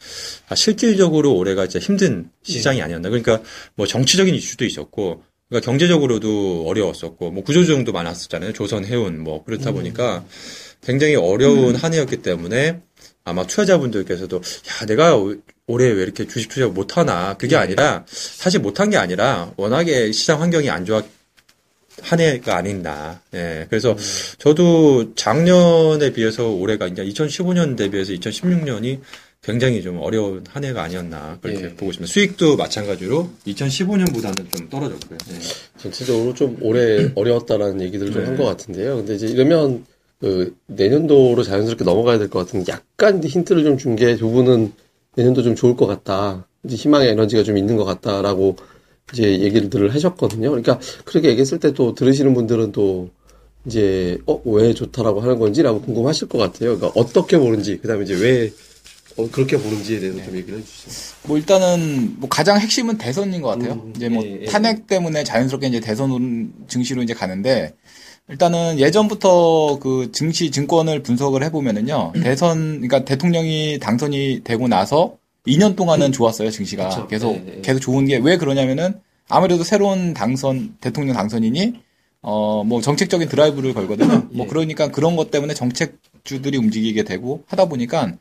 아, 0.49 0.57
실질적으로 0.57 1.37
올해가 1.37 1.69
진짜 1.69 1.85
힘든 1.87 2.31
시장이 2.43 2.83
아니었나. 2.83 3.09
그러니까 3.11 3.41
뭐 3.77 3.87
정치적인 3.87 4.35
이슈도 4.35 4.65
있었고, 4.65 5.23
그러니까 5.49 5.65
경제적으로도 5.65 6.65
어려웠었고, 6.67 7.31
뭐 7.31 7.45
구조조정도 7.45 7.93
많았었잖아요. 7.93 8.53
조선, 8.55 8.85
해운, 8.85 9.21
뭐 9.23 9.45
그렇다 9.45 9.71
보니까 9.71 10.25
굉장히 10.83 11.15
어려운 11.15 11.77
한 11.77 11.95
해였기 11.95 12.23
때문에 12.23 12.81
아마 13.25 13.47
투자자분들께서도 13.47 14.37
야, 14.37 14.87
내가 14.87 15.17
올- 15.17 15.41
올해 15.67 15.87
왜 15.91 16.03
이렇게 16.03 16.27
주식 16.27 16.49
투자 16.49 16.67
못하나. 16.67 17.35
그게 17.39 17.57
아니라, 17.57 18.05
사실 18.09 18.61
못한 18.61 18.91
게 18.91 18.97
아니라 18.97 19.53
워낙에 19.57 20.11
시장 20.13 20.41
환경이 20.43 20.69
안 20.71 20.85
좋았, 20.85 21.05
한 22.01 22.21
해가 22.21 22.57
아닌다. 22.57 23.23
예. 23.35 23.67
그래서 23.71 23.97
저도 24.39 25.15
작년에 25.15 26.13
비해서 26.13 26.49
올해가 26.49 26.87
이제 26.89 27.05
2015년 27.05 27.77
대비해서 27.77 28.13
2016년이 28.13 28.99
굉장히 29.43 29.83
좀 29.83 29.99
어려운 29.99 30.43
한 30.51 30.65
해가 30.65 30.83
아니었나 30.83 31.39
그렇게 31.43 31.65
예. 31.65 31.69
보고 31.71 31.91
있습니다. 31.91 32.11
수익도 32.13 32.57
마찬가지로 32.57 33.31
2015년보다는 33.47 34.51
좀 34.57 34.69
떨어졌고요. 34.71 35.19
예. 35.33 35.39
전체적으로 35.81 36.33
좀 36.35 36.57
올해 36.61 37.11
어려웠다라는 37.15 37.81
얘기들을 37.83 38.13
좀 38.13 38.25
한 38.25 38.37
것 38.37 38.45
같은데요. 38.45 38.97
근데 38.97 39.15
이제 39.15 39.27
이러면 39.27 39.85
그 40.23 40.57
내년도로 40.67 41.43
자연스럽게 41.43 41.85
넘어가야 41.85 42.19
될 42.19 42.29
것 42.31 42.47
같은데 42.47 42.73
약간 42.73 43.23
힌트를 43.23 43.65
좀 43.65 43.77
준 43.79 43.97
게 43.97 44.17
두 44.17 44.31
분은 44.31 44.73
내년도 45.17 45.43
좀 45.43 45.55
좋을 45.55 45.77
것 45.77 45.87
같다. 45.87 46.47
이제 46.65 46.77
희망의 46.77 47.09
에너지가 47.11 47.43
좀 47.43 47.59
있는 47.59 47.77
것 47.77 47.85
같다라고 47.85 48.57
이제 49.13 49.41
얘기를 49.41 49.93
하셨거든요. 49.93 50.51
그러니까 50.51 50.79
그렇게 51.05 51.29
얘기했을 51.31 51.59
때 51.59 51.73
또 51.73 51.95
들으시는 51.95 52.35
분들은 52.35 52.73
또 52.73 53.11
이제 53.67 54.19
어 54.27 54.41
왜 54.45 54.73
좋다라고 54.75 55.21
하는 55.21 55.39
건지라고 55.39 55.83
궁금하실 55.83 56.29
것 56.29 56.39
같아요. 56.39 56.77
그러니까 56.79 57.01
어떻게 57.01 57.37
보는지 57.39 57.79
그다음에 57.79 58.05
이제 58.05 58.15
왜 58.15 58.53
어, 59.19 59.29
그렇게 59.31 59.59
보는지에 59.59 60.01
대해서 60.01 60.23
좀 60.25 60.37
얘기를 60.37 60.59
해주시죠. 60.59 60.91
뭐 61.25 61.37
일단은 61.37 62.15
뭐 62.19 62.29
가장 62.31 62.59
핵심은 62.59 62.97
대선인 62.97 63.43
것 63.43 63.49
같아요. 63.51 63.73
음, 63.75 63.93
이제 63.95 64.09
뭐 64.09 64.25
예, 64.25 64.41
예. 64.43 64.45
탄핵 64.47 64.87
때문에 64.87 65.23
자연스럽게 65.25 65.67
이제 65.67 65.81
대선 65.81 66.51
증시로 66.69 67.03
이제 67.03 67.13
가는데 67.13 67.75
일단은 68.29 68.79
예전부터 68.79 69.79
그 69.81 70.11
증시 70.13 70.51
증권을 70.51 71.03
분석을 71.03 71.43
해보면은요 71.45 72.13
대선 72.23 72.81
그러니까 72.81 73.05
대통령이 73.05 73.79
당선이 73.81 74.43
되고 74.45 74.69
나서 74.69 75.17
2년 75.47 75.75
동안은 75.77 76.13
좋았어요 76.13 76.51
증시가 76.51 76.89
그쵸. 76.89 77.07
계속 77.09 77.35
예, 77.35 77.57
예. 77.57 77.61
계속 77.63 77.81
좋은 77.81 78.07
게 78.07 78.19
왜 78.19 78.37
그러냐면은 78.37 79.01
아무래도 79.29 79.65
새로운 79.65 80.15
당선 80.15 80.77
대통령 80.81 81.15
당선인이 81.17 81.75
어 82.23 82.63
뭐 82.65 82.81
정책적인 82.81 83.29
드라이브를 83.29 83.75
걸거든요. 83.75 84.29
뭐 84.33 84.47
예. 84.47 84.49
그러니까 84.49 84.89
그런 84.89 85.17
것 85.17 85.33
때문에 85.33 85.55
정책주들이 85.55 86.57
움직이게 86.57 87.03
되고 87.03 87.43
하다 87.49 87.65
보니까 87.65 88.13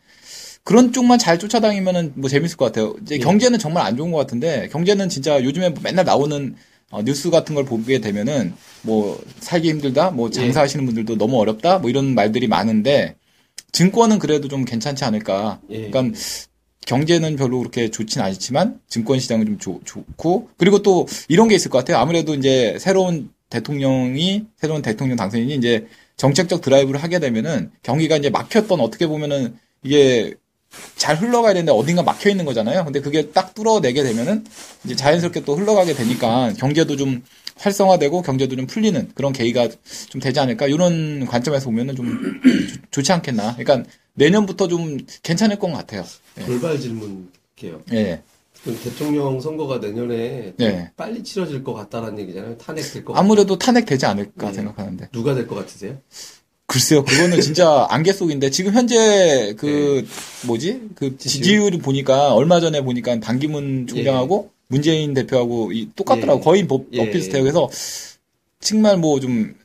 그런 0.63 0.91
쪽만 0.91 1.19
잘 1.19 1.37
쫓아다니면은 1.37 2.13
뭐 2.15 2.27
재밌을 2.27 2.57
것 2.57 2.65
같아요. 2.65 2.95
이제 3.03 3.15
예. 3.15 3.19
경제는 3.19 3.59
정말 3.59 3.85
안 3.85 3.95
좋은 3.97 4.11
것 4.11 4.17
같은데 4.17 4.67
경제는 4.71 5.09
진짜 5.09 5.43
요즘에 5.43 5.69
뭐 5.69 5.81
맨날 5.83 6.05
나오는 6.05 6.55
어, 6.91 7.01
뉴스 7.03 7.29
같은 7.29 7.55
걸 7.55 7.65
보게 7.65 7.99
되면은 7.99 8.53
뭐 8.83 9.21
살기 9.39 9.69
힘들다, 9.69 10.11
뭐 10.11 10.29
장사하시는 10.29 10.85
분들도 10.85 11.17
너무 11.17 11.39
어렵다, 11.39 11.79
뭐 11.79 11.89
이런 11.89 12.13
말들이 12.13 12.47
많은데 12.47 13.15
증권은 13.71 14.19
그래도 14.19 14.47
좀 14.47 14.65
괜찮지 14.65 15.03
않을까. 15.03 15.59
예. 15.69 15.89
그러니까 15.89 16.17
경제는 16.85 17.35
별로 17.37 17.59
그렇게 17.59 17.89
좋진 17.89 18.21
않지만 18.21 18.79
증권 18.87 19.19
시장은 19.19 19.45
좀 19.45 19.57
좋- 19.59 19.81
좋고 19.85 20.49
그리고 20.57 20.81
또 20.81 21.07
이런 21.29 21.47
게 21.47 21.55
있을 21.55 21.69
것 21.71 21.77
같아요. 21.79 21.97
아무래도 21.97 22.33
이제 22.33 22.75
새로운 22.79 23.29
대통령이 23.49 24.45
새로운 24.57 24.81
대통령 24.81 25.15
당선인이 25.15 25.53
이제 25.55 25.87
정책적 26.17 26.61
드라이브를 26.61 27.01
하게 27.01 27.19
되면은 27.19 27.71
경기가 27.83 28.17
이제 28.17 28.29
막혔던 28.29 28.79
어떻게 28.79 29.07
보면은 29.07 29.55
이게 29.83 30.33
잘 30.95 31.15
흘러가야 31.17 31.53
되는데 31.53 31.71
어딘가 31.71 32.03
막혀 32.03 32.29
있는 32.29 32.45
거잖아요. 32.45 32.83
근데 32.85 33.01
그게 33.01 33.31
딱 33.31 33.53
뚫어내게 33.53 34.03
되면은 34.03 34.45
이제 34.85 34.95
자연스럽게 34.95 35.43
또 35.43 35.55
흘러가게 35.55 35.93
되니까 35.93 36.53
경제도 36.57 36.95
좀 36.95 37.23
활성화되고 37.57 38.21
경제도 38.21 38.55
좀 38.55 38.65
풀리는 38.67 39.11
그런 39.13 39.33
계기가 39.33 39.67
좀 40.09 40.21
되지 40.21 40.39
않을까 40.39 40.67
이런 40.67 41.25
관점에서 41.25 41.65
보면은 41.65 41.95
좀 41.95 42.41
좋지 42.91 43.11
않겠나. 43.11 43.55
그러니까 43.57 43.89
내년부터 44.13 44.67
좀 44.67 44.97
괜찮을 45.23 45.59
것 45.59 45.71
같아요. 45.71 46.03
예. 46.39 46.45
돌발 46.45 46.79
질문게요. 46.79 47.81
예. 47.93 48.21
그럼 48.63 48.79
대통령 48.83 49.39
선거가 49.41 49.79
내년에 49.79 50.53
네. 50.57 50.91
빨리 50.95 51.23
치러질 51.23 51.63
것 51.63 51.73
같다라는 51.73 52.19
얘기잖아요. 52.19 52.57
탄핵될 52.59 53.03
것. 53.05 53.15
아무래도 53.17 53.57
탄핵되지 53.57 54.05
않을까 54.05 54.47
네. 54.49 54.53
생각하는데. 54.53 55.09
누가 55.11 55.33
될 55.33 55.47
것 55.47 55.55
같으세요? 55.55 55.97
글쎄요, 56.71 57.03
그거는 57.03 57.41
진짜 57.41 57.85
안개 57.89 58.13
속인데 58.13 58.49
지금 58.49 58.71
현재 58.73 59.53
그 59.57 60.07
뭐지 60.47 60.81
그 60.95 61.17
지지율. 61.17 61.43
지지율이 61.43 61.77
보니까 61.79 62.33
얼마 62.33 62.59
전에 62.61 62.81
보니까 62.81 63.19
반기문 63.19 63.87
총장하고 63.87 64.51
문재인 64.67 65.13
대표하고 65.13 65.73
이 65.73 65.89
똑같더라고 65.95 66.39
예. 66.39 66.43
거의 66.43 66.63
뭐, 66.63 66.85
예. 66.93 67.11
비슷해요. 67.11 67.43
그래서 67.43 67.69
정말 68.61 68.95
뭐좀좀 68.97 69.55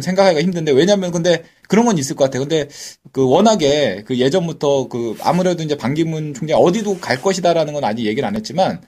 생각하기가 0.00 0.40
힘든데 0.40 0.72
왜냐면 0.72 1.10
근데 1.12 1.44
그런 1.68 1.84
건 1.84 1.98
있을 1.98 2.16
것 2.16 2.24
같아요. 2.24 2.42
근데 2.42 2.68
그 3.12 3.28
워낙에 3.28 4.04
그 4.06 4.18
예전부터 4.18 4.88
그 4.88 5.16
아무래도 5.20 5.62
이제 5.62 5.76
반기문 5.76 6.32
총장 6.32 6.58
어디도 6.58 6.98
갈 7.00 7.20
것이다라는 7.20 7.74
건 7.74 7.84
아직 7.84 8.06
얘기를 8.06 8.26
안 8.26 8.36
했지만 8.36 8.80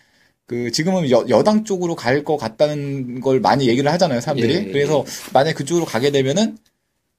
그 0.47 0.71
지금은 0.73 1.11
여, 1.11 1.27
여당 1.29 1.65
쪽으로 1.65 1.95
갈 1.95 2.25
것 2.25 2.39
같다는 2.39 3.21
걸 3.21 3.41
많이 3.41 3.69
얘기를 3.69 3.93
하잖아요, 3.93 4.23
사람들이. 4.23 4.55
예, 4.55 4.59
예, 4.69 4.73
그래서 4.73 5.05
만약 5.35 5.53
그쪽으로 5.55 5.85
가게 5.85 6.11
되면은 6.11 6.57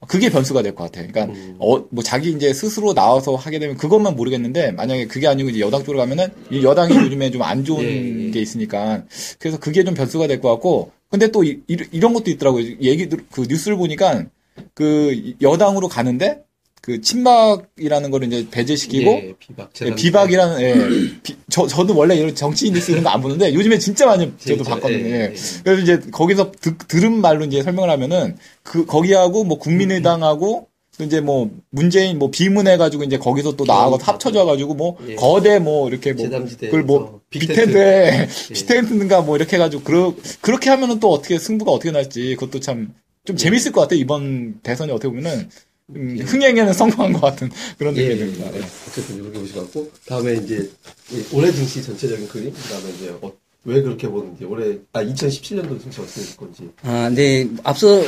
그게 0.07 0.29
변수가 0.29 0.61
될 0.61 0.73
것 0.75 0.85
같아요. 0.85 1.07
그러니까 1.11 1.33
음. 1.33 1.55
어, 1.59 1.85
뭐 1.89 2.03
자기 2.03 2.29
이제 2.31 2.53
스스로 2.53 2.93
나와서 2.93 3.35
하게 3.35 3.59
되면 3.59 3.75
그것만 3.75 4.15
모르겠는데 4.15 4.71
만약에 4.71 5.07
그게 5.07 5.27
아니고 5.27 5.49
이제 5.49 5.59
여당 5.59 5.81
쪽으로 5.81 5.97
가면은 5.99 6.27
이 6.51 6.63
여당이 6.63 6.95
요즘에 7.05 7.31
좀 7.31 7.41
안 7.41 7.65
좋은 7.65 7.83
예, 7.83 8.25
예. 8.27 8.31
게 8.31 8.39
있으니까 8.41 9.03
그래서 9.39 9.59
그게 9.59 9.83
좀 9.83 9.93
변수가 9.93 10.27
될 10.27 10.39
것 10.41 10.49
같고 10.51 10.91
근데 11.09 11.27
또 11.31 11.43
이, 11.43 11.59
런 11.99 12.13
것도 12.13 12.29
있더라고요. 12.31 12.63
얘기 12.81 13.09
그 13.09 13.45
뉴스를 13.49 13.75
보니까 13.77 14.25
그 14.73 15.33
여당으로 15.41 15.87
가는데 15.87 16.43
그 16.89 17.01
친박이라는 17.01 18.09
거를 18.09 18.27
이제 18.33 18.47
배제시키고 18.49 19.11
예, 19.11 19.33
비박. 19.37 19.69
예, 19.85 19.93
비박이라는 19.93 20.61
예, 20.61 20.73
비- 21.21 21.35
저 21.51 21.67
저도 21.67 21.95
원래 21.95 22.15
이런 22.15 22.33
정치인 22.33 22.73
뉴스 22.73 22.89
이런 22.89 23.03
거 23.03 23.09
안 23.11 23.21
보는데 23.21 23.53
요즘에 23.53 23.77
진짜 23.77 24.07
많이 24.07 24.33
저도 24.39 24.63
봤거든요. 24.63 25.05
예, 25.05 25.11
예. 25.11 25.21
예. 25.21 25.33
그래서 25.63 25.81
이제 25.83 25.99
거기서 26.11 26.51
드- 26.59 26.75
들은 26.87 27.21
말로 27.21 27.45
이제 27.45 27.61
설명을 27.61 27.91
하면은 27.91 28.37
그 28.63 28.87
거기하고 28.87 29.43
뭐 29.43 29.59
국민의당하고 29.59 30.67
또 30.97 31.03
이제 31.03 31.21
뭐 31.21 31.51
문재인 31.69 32.17
뭐 32.17 32.31
비문해 32.31 32.75
가지고 32.77 33.03
이제 33.03 33.17
거기서 33.19 33.55
또 33.55 33.65
나하고 33.65 33.95
어, 33.95 33.99
합쳐져 34.01 34.45
가지고 34.45 34.73
뭐 34.73 34.97
예. 35.07 35.13
거대 35.15 35.59
뭐 35.59 35.87
이렇게 35.89 36.13
뭐 36.13 36.25
제3지대에서 36.25 36.59
그걸 36.59 36.83
뭐 36.83 37.21
빅텐트. 37.29 37.53
빅텐트에 37.53 38.07
예. 38.23 38.27
빅텐트인가 38.53 39.21
뭐 39.21 39.35
이렇게 39.37 39.57
해 39.57 39.59
가지고 39.59 39.83
그러, 39.83 40.13
그렇게 40.41 40.71
하면은 40.71 40.99
또 40.99 41.11
어떻게 41.11 41.37
승부가 41.37 41.71
어떻게 41.71 41.91
날지 41.91 42.35
그것도 42.39 42.59
참좀 42.59 42.89
예. 43.29 43.35
재밌을 43.35 43.71
것 43.73 43.81
같아요 43.81 43.99
이번 43.99 44.59
대선이 44.63 44.91
어떻게 44.91 45.07
보면은 45.09 45.49
음, 45.95 46.19
흥행에는 46.21 46.73
성공한 46.73 47.13
것 47.13 47.21
같은 47.21 47.49
그런 47.77 47.95
예, 47.97 48.09
느낌이 48.09 48.21
예, 48.21 48.25
듭니다. 48.25 48.57
예. 48.57 48.61
어쨌든 48.87 49.15
이렇게 49.15 49.39
보시고 49.39 49.91
다음에 50.05 50.33
이제 50.35 50.69
이 51.11 51.23
올해 51.33 51.51
증시 51.51 51.81
전체적인 51.83 52.27
그림, 52.27 52.53
그다음에 52.53 52.89
이제 52.95 53.09
어, 53.21 53.31
왜 53.65 53.81
그렇게 53.81 54.07
보는지 54.07 54.45
올해 54.45 54.77
아 54.93 55.03
2017년도 55.03 55.81
증시 55.81 55.99
어떻게 56.01 56.21
될 56.21 56.37
건지. 56.37 56.69
아, 56.83 57.09
네. 57.13 57.49
앞서 57.63 58.01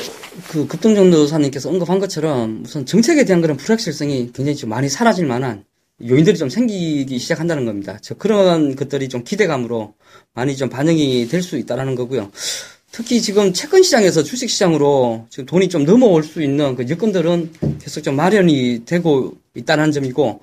그 0.49 0.67
급동전도사님께서 0.67 1.69
언급한 1.69 1.99
것처럼 1.99 2.63
우선 2.65 2.86
정책에 2.86 3.25
대한 3.25 3.41
그런 3.41 3.58
불확실성이 3.58 4.32
굉장히 4.34 4.55
좀 4.55 4.69
많이 4.69 4.88
사라질 4.89 5.25
만한 5.25 5.65
요인들이 6.03 6.38
좀 6.38 6.49
생기기 6.49 7.19
시작한다는 7.19 7.65
겁니다. 7.65 7.99
저 8.01 8.15
그런 8.15 8.75
것들이 8.75 9.08
좀 9.10 9.23
기대감으로 9.23 9.93
많이 10.34 10.55
좀 10.55 10.69
반영이 10.69 11.27
될 11.27 11.43
수 11.43 11.58
있다라는 11.58 11.95
거고요. 11.95 12.32
특히 12.91 13.21
지금 13.21 13.54
채권 13.54 13.82
시장에서 13.84 14.21
주식 14.21 14.49
시장으로 14.49 15.25
지금 15.30 15.45
돈이 15.45 15.69
좀 15.69 15.86
넘어올 15.86 16.23
수 16.23 16.41
있는 16.41 16.75
그 16.75 16.86
여건들은 16.89 17.54
계속 17.80 18.01
좀 18.01 18.15
마련이 18.15 18.84
되고 18.86 19.34
있다는 19.56 19.91
점이고 19.91 20.41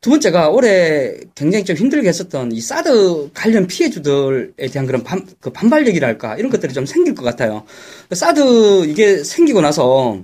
두 0.00 0.10
번째가 0.10 0.50
올해 0.50 1.16
굉장히 1.34 1.64
좀 1.64 1.76
힘들게 1.76 2.08
했었던 2.08 2.52
이 2.52 2.60
사드 2.60 3.30
관련 3.34 3.66
피해주들에 3.66 4.68
대한 4.72 4.86
그런 4.86 5.02
반, 5.02 5.26
그 5.40 5.50
반발력이랄까 5.50 6.36
이런 6.36 6.50
것들이 6.50 6.72
좀 6.72 6.86
생길 6.86 7.14
것 7.14 7.24
같아요. 7.24 7.64
사드 8.12 8.86
이게 8.86 9.22
생기고 9.24 9.60
나서 9.60 10.22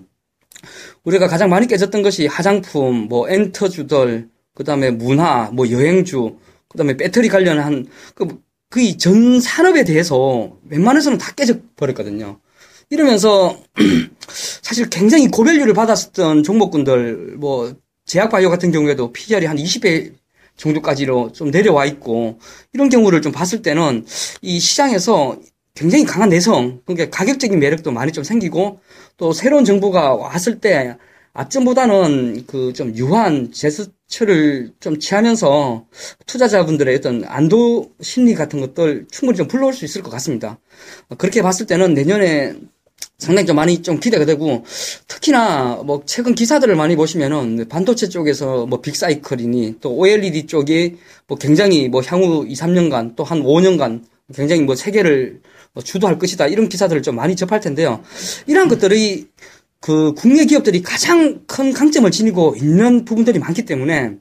우리가 1.03 1.27
가장 1.27 1.51
많이 1.51 1.67
깨졌던 1.67 2.03
것이 2.03 2.27
화장품, 2.27 3.07
뭐 3.09 3.29
엔터주들, 3.29 4.29
그 4.55 4.65
다음에 4.65 4.91
문화, 4.91 5.51
뭐 5.53 5.71
여행주, 5.71 6.37
그 6.69 6.79
다음에 6.79 6.97
배터리 6.97 7.29
관련한 7.29 7.87
그 8.15 8.27
거의 8.71 8.99
전 8.99 9.41
산업에 9.41 9.85
대해서 9.85 10.57
웬만해서는 10.69 11.19
다 11.19 11.33
깨져 11.35 11.55
버렸거든요. 11.77 12.41
이러면서 12.91 13.57
사실 14.63 14.89
굉장히 14.91 15.29
고밸류를 15.29 15.75
받았었던 15.75 16.43
종목군들 16.43 17.37
뭐 17.39 17.75
제약바이오 18.07 18.51
같은 18.51 18.71
경우에도 18.73 19.13
PER이 19.13 19.47
한 19.47 19.57
20배 19.57 20.13
정도까지로 20.57 21.33
좀 21.33 21.51
내려와 21.51 21.87
있고 21.87 22.39
이런 22.73 22.89
경우를 22.89 23.23
좀 23.23 23.33
봤을 23.33 23.63
때는 23.63 24.07
이 24.43 24.59
시장에서 24.59 25.39
굉장히 25.75 26.05
강한 26.05 26.31
내성, 26.31 26.81
그러니까 26.87 27.11
가격적인 27.11 27.59
매력도 27.59 27.91
많이 27.93 28.11
좀 28.11 28.25
생기고 28.25 28.81
또 29.19 29.33
새로운 29.33 29.65
정부가 29.65 30.15
왔을 30.15 30.59
때 30.61 30.97
앞전보다는 31.35 32.47
그 32.47 32.73
좀 32.73 32.95
유한 32.97 33.53
제스 33.53 33.91
처를 34.09 34.73
좀 34.81 34.99
취하면서 34.99 35.87
투자자분들의 36.27 36.97
어떤 36.97 37.25
안도 37.25 37.93
심리 38.01 38.35
같은 38.35 38.61
것들 38.61 39.07
충분히 39.11 39.37
좀 39.37 39.49
불러올 39.49 39.73
수 39.73 39.85
있을 39.85 40.03
것 40.03 40.11
같습니다. 40.11 40.59
그렇게 41.19 41.43
봤을 41.43 41.67
때는 41.67 41.95
내년에 41.95 42.55
상당히 43.19 43.47
좀 43.47 43.57
많이 43.57 43.83
좀 43.83 43.99
기대가 43.99 44.25
되고 44.25 44.65
특히나 45.09 45.83
뭐 45.85 46.03
최근 46.05 46.35
기사들을 46.35 46.75
많이 46.77 46.97
보시면은 46.97 47.67
반도체 47.69 48.09
쪽에서 48.09 48.67
뭐 48.67 48.81
빅사이클이니 48.81 49.77
또 49.81 49.97
OLED 49.97 50.47
쪽이 50.47 50.97
뭐 51.27 51.39
굉장히 51.39 51.89
뭐 51.89 52.03
향후 52.07 52.47
2, 52.47 52.55
3년간 52.55 53.17
또 53.17 53.25
한 53.25 53.43
5년간 53.43 54.05
굉장히 54.35 54.63
뭐 54.63 54.75
세계를 54.75 55.41
뭐 55.73 55.83
주도할 55.83 56.19
것이다 56.19 56.47
이런 56.47 56.69
기사들을 56.69 57.03
좀 57.03 57.17
많이 57.17 57.37
접할 57.37 57.61
텐데요. 57.61 58.03
이러한 58.47 58.69
것들이 58.69 59.29
그 59.87 60.15
국내 60.15 60.45
기업들이 60.47 60.83
가장 60.83 61.45
큰 61.47 61.73
강점을 61.73 62.11
지니고 62.11 62.57
있는 62.57 63.05
부분들이 63.05 63.39
많기 63.39 63.65
때문에 63.65 64.17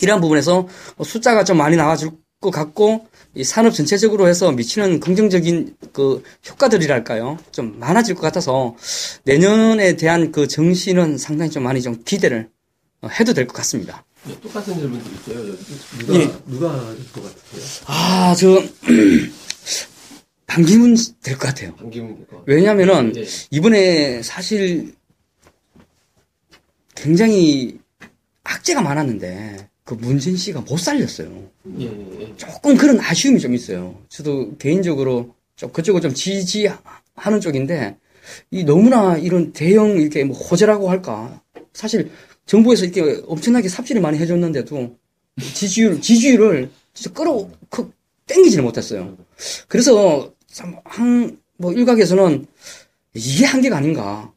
이러한 0.00 0.20
부분에서 0.20 0.68
숫자가 1.04 1.42
좀 1.42 1.56
많이 1.56 1.74
나와줄 1.76 2.10
것 2.40 2.52
같고 2.52 3.08
이 3.34 3.42
산업 3.42 3.72
전체적으로 3.72 4.28
해서 4.28 4.52
미치는 4.52 5.00
긍정적인 5.00 5.74
그 5.92 6.22
효과들이랄까요 6.48 7.38
좀 7.50 7.80
많아질 7.80 8.14
것 8.14 8.20
같아서 8.20 8.76
내년에 9.24 9.96
대한 9.96 10.30
그 10.30 10.46
정신은 10.46 11.18
상당히 11.18 11.50
좀 11.50 11.64
많이 11.64 11.82
좀 11.82 12.00
기대를 12.04 12.48
어, 13.02 13.08
해도 13.08 13.32
될 13.34 13.48
것 13.48 13.54
같습니다. 13.54 14.04
네, 14.28 14.38
똑같은 14.40 14.74
질문 14.78 15.02
드릴게요. 15.02 15.56
누가 15.98 16.14
예. 16.20 16.30
누가 16.46 16.94
될 16.94 17.12
것 17.12 17.22
같으세요? 17.24 17.84
아, 17.86 18.32
저 18.38 18.62
반기문 20.46 20.96
될 21.24 21.36
것 21.36 21.48
같아요. 21.48 21.74
반기문 21.74 22.14
될 22.16 22.26
것 22.28 22.36
같아요. 22.38 22.44
왜냐하면은 22.46 23.12
예. 23.16 23.24
이번에 23.50 24.22
사실 24.22 24.92
굉장히 27.02 27.78
악재가 28.44 28.82
많았는데 28.82 29.68
그 29.84 29.94
문진 29.94 30.36
씨가 30.36 30.60
못 30.60 30.76
살렸어요. 30.78 31.50
예, 31.78 31.84
예, 31.84 32.20
예. 32.20 32.36
조금 32.36 32.76
그런 32.76 33.00
아쉬움이 33.00 33.40
좀 33.40 33.54
있어요. 33.54 34.00
저도 34.08 34.56
개인적으로 34.58 35.34
좀 35.56 35.72
그쪽을 35.72 36.00
좀 36.00 36.12
지지하는 36.14 37.40
쪽인데 37.40 37.96
이 38.50 38.64
너무나 38.64 39.16
이런 39.16 39.52
대형 39.52 39.98
이렇게 39.98 40.24
뭐 40.24 40.36
호재라고 40.36 40.90
할까 40.90 41.42
사실 41.72 42.10
정부에서 42.46 42.84
이렇게 42.84 43.22
엄청나게 43.26 43.68
삽질을 43.68 44.02
많이 44.02 44.18
해줬는데도 44.18 44.96
지지율 45.54 46.00
지지율을 46.00 46.70
진짜 46.92 47.12
끌어 47.12 47.48
그 47.68 47.90
땡기지를 48.26 48.62
못했어요. 48.62 49.16
그래서 49.68 50.32
참한뭐 50.48 51.72
일각에서는 51.74 52.46
이게 53.14 53.44
한계가 53.44 53.76
아닌가. 53.76 54.32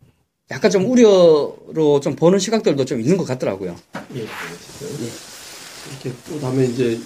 약간 0.53 0.69
좀 0.69 0.85
우려로 0.89 1.99
좀 1.99 2.15
보는 2.15 2.37
시각들도 2.37 2.85
좀 2.85 3.01
있는 3.01 3.17
것 3.17 3.25
같더라고요. 3.25 3.75
예. 4.15 4.27
이렇게 5.91 6.17
또 6.29 6.39
다음에 6.39 6.65
이제 6.65 6.99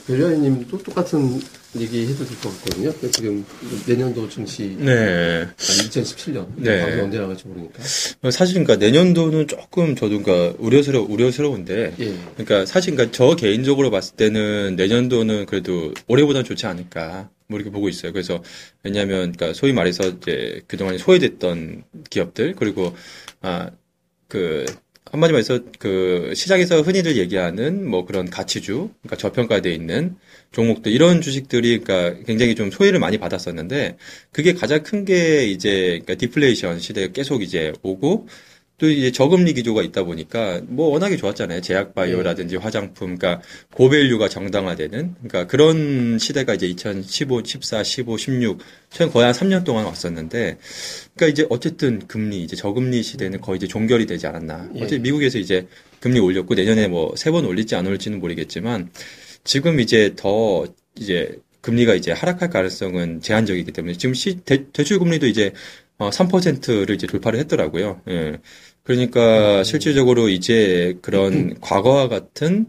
또 0.70 0.78
똑같은 0.78 1.40
얘기 1.80 2.08
해도 2.08 2.26
될 2.26 2.38
것 2.40 2.50
같거든요. 2.63 2.94
그 3.00 3.12
지금 3.12 3.46
내년도 3.86 4.30
증시 4.30 4.76
네. 4.80 5.42
아니 5.42 5.90
2017년 5.90 6.48
네. 6.56 6.80
다음에 6.80 7.02
언제 7.02 7.20
나갈지 7.20 7.48
모르니까. 7.48 7.84
사실 8.32 8.63
그러니까 8.63 8.76
내년도는 8.78 9.48
조금 9.48 9.96
저도 9.96 10.22
그러니까 10.22 10.56
우려스러 10.60 11.02
우려스러운데 11.02 11.96
예. 12.00 12.18
그러니까 12.36 12.66
사실 12.66 12.96
그러니까 12.96 13.16
저 13.16 13.36
개인적으로 13.36 13.92
봤을 13.92 14.16
때는 14.16 14.76
내년도는 14.76 15.46
그래도 15.46 15.94
올해보다 16.08 16.44
좋지 16.44 16.66
않을까 16.66 17.30
뭐 17.48 17.60
이렇게 17.60 17.72
보고 17.72 17.90
있어요. 17.90 18.12
그래서 18.13 18.42
왜냐하면 18.84 19.32
그러니까 19.34 19.54
소위 19.54 19.74
말해서 19.74 20.08
이제 20.10 20.62
그동안 20.68 20.98
소외됐던 20.98 21.84
기업들 22.10 22.56
그리고 22.58 22.96
아그 23.42 24.66
한마디로 25.12 25.38
해서 25.38 25.60
그 25.80 26.34
시장에서 26.36 26.82
흔히들 26.82 27.17
얘기하는 27.17 27.88
뭐 27.89 28.06
그런 28.06 28.30
가치주, 28.30 28.89
그러니까 29.02 29.15
저평가돼 29.17 29.74
있는 29.74 30.15
종목들 30.52 30.91
이런 30.91 31.22
주식들이 31.22 31.80
그러니까 31.80 32.24
굉장히 32.26 32.56
좀 32.56 32.72
소외를 32.72 33.00
많이 33.00 33.17
받았었는데 33.17 33.98
그게 34.32 34.54
가장 34.54 34.84
큰 34.84 35.06
게 35.06 35.46
이제 35.48 36.02
그러니까 36.04 36.15
디플레이션 36.15 36.80
시대가 36.80 37.13
계속 37.13 37.41
이제 37.41 37.72
오고 37.82 38.28
또 38.80 38.88
이제 38.90 39.12
저금리 39.12 39.54
기조가 39.54 39.82
있다 39.82 40.04
보니까 40.04 40.62
뭐 40.68 40.90
워낙에 40.90 41.18
좋았잖아요. 41.18 41.62
제약 41.62 41.96
바이오라든지 41.96 42.58
화장품, 42.58 43.18
그러니까 43.18 43.42
고밸류가 43.74 44.30
정당화되는 44.30 45.16
그러니까 45.16 45.48
그런 45.48 46.20
시대가 46.20 46.54
이제 46.54 46.68
2015, 46.68 47.44
14, 47.44 47.84
15, 47.84 48.18
16 48.18 48.60
최근 48.92 49.12
거의 49.12 49.26
한 49.26 49.34
3년 49.34 49.63
동안 49.63 49.86
왔었는데 49.86 50.58
그러니까 51.16 51.28
이제 51.28 51.48
어쨌든 51.50 52.08
금리 52.08 52.44
이제 52.44 52.56
저금리 52.56 53.02
시대는 53.02 53.42
거의 53.42 53.58
이제 53.58 53.68
종결이 53.68 54.06
되지 54.06 54.28
않았나. 54.28 54.70
예. 54.76 54.80
어쨌든 54.80 55.02
미국에서 55.02 55.40
이제 55.40 55.68
금리 56.00 56.20
올렸고 56.20 56.54
내년에 56.54 56.88
뭐 56.88 57.13
세 57.18 57.32
번 57.32 57.46
올릴지 57.46 57.76
안 57.76 57.88
올릴지는 57.88 58.20
모르겠지만 58.20 58.92
지금 59.44 59.80
이제 59.80 60.13
더 60.16 60.68
이제 60.96 61.36
금리가 61.62 61.96
이제 61.96 62.12
하락할 62.12 62.50
가능성은 62.52 63.22
제한적이기 63.22 63.72
때문에 63.72 63.98
지금 63.98 64.13
시, 64.13 64.36
대, 64.46 64.66
출 64.72 65.00
금리도 65.00 65.26
이제 65.28 65.52
어, 65.98 66.10
3%를 66.10 66.96
이제 66.96 67.08
돌파를 67.08 67.40
했더라고요. 67.40 68.02
예. 68.10 68.40
그러니까 68.84 69.64
실질적으로 69.64 70.30
이제 70.30 70.98
그런 71.02 71.60
과거와 71.60 72.08
같은 72.08 72.68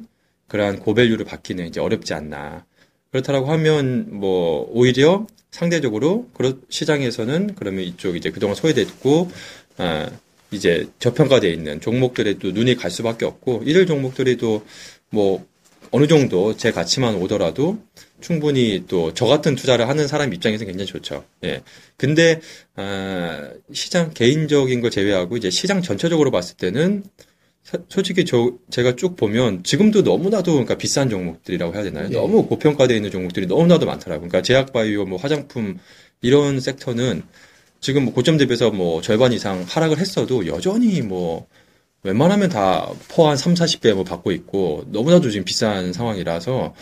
그러한 0.48 0.80
고밸류를 0.80 1.24
받기는 1.24 1.66
이제 1.66 1.80
어렵지 1.80 2.14
않나. 2.14 2.64
그렇다라고 3.10 3.46
하면 3.52 4.08
뭐 4.18 4.68
오히려 4.72 5.26
상대적으로 5.50 6.28
그런 6.34 6.60
시장에서는 6.68 7.54
그러면 7.54 7.84
이쪽 7.84 8.16
이제 8.16 8.30
그동안 8.30 8.54
소외됐고 8.54 9.30
아 9.78 10.10
이제 10.50 10.88
저평가돼 10.98 11.50
있는 11.50 11.80
종목들에 11.80 12.38
또 12.38 12.50
눈이 12.50 12.76
갈 12.76 12.90
수밖에 12.90 13.24
없고 13.24 13.62
이들 13.64 13.86
종목들이 13.86 14.36
또뭐 14.36 15.46
어느 15.90 16.06
정도 16.06 16.56
제 16.56 16.70
가치만 16.72 17.14
오더라도 17.16 17.78
충분히 18.20 18.84
또 18.88 19.12
저 19.14 19.26
같은 19.26 19.54
투자를 19.54 19.88
하는 19.88 20.06
사람 20.08 20.32
입장에서 20.34 20.64
굉장히 20.64 20.86
좋죠. 20.86 21.24
예. 21.44 21.62
근데 21.96 22.40
아, 22.76 23.50
시장 23.72 24.10
개인적인 24.12 24.80
걸 24.80 24.90
제외하고 24.90 25.36
이제 25.36 25.50
시장 25.50 25.82
전체적으로 25.82 26.30
봤을 26.30 26.56
때는 26.56 27.04
사- 27.62 27.78
솔직히 27.88 28.24
저 28.24 28.52
제가 28.70 28.96
쭉 28.96 29.16
보면 29.16 29.62
지금도 29.64 30.02
너무나도 30.02 30.52
그러니까 30.52 30.76
비싼 30.76 31.08
종목들이라고 31.10 31.74
해야 31.74 31.82
되나요? 31.84 32.06
예. 32.10 32.14
너무 32.14 32.46
고평가되어 32.46 32.96
있는 32.96 33.10
종목들이 33.10 33.46
너무나도 33.46 33.86
많더라고요. 33.86 34.28
그러니까 34.28 34.42
제약 34.42 34.72
바이오, 34.72 35.04
뭐 35.06 35.18
화장품 35.18 35.78
이런 36.22 36.60
섹터는 36.60 37.22
지금 37.80 38.04
뭐 38.06 38.14
고점 38.14 38.36
대비해서 38.38 38.70
뭐 38.70 39.00
절반 39.02 39.32
이상 39.32 39.64
하락을 39.68 39.98
했어도 39.98 40.46
여전히 40.46 41.00
뭐 41.02 41.46
웬만하면 42.02 42.48
다 42.50 42.92
포 43.08 43.28
한 43.28 43.36
3, 43.36 43.54
40배 43.54 43.92
뭐 43.94 44.04
받고 44.04 44.32
있고 44.32 44.84
너무나도 44.90 45.30
지금 45.30 45.44
비싼 45.44 45.92
상황이라서 45.92 46.74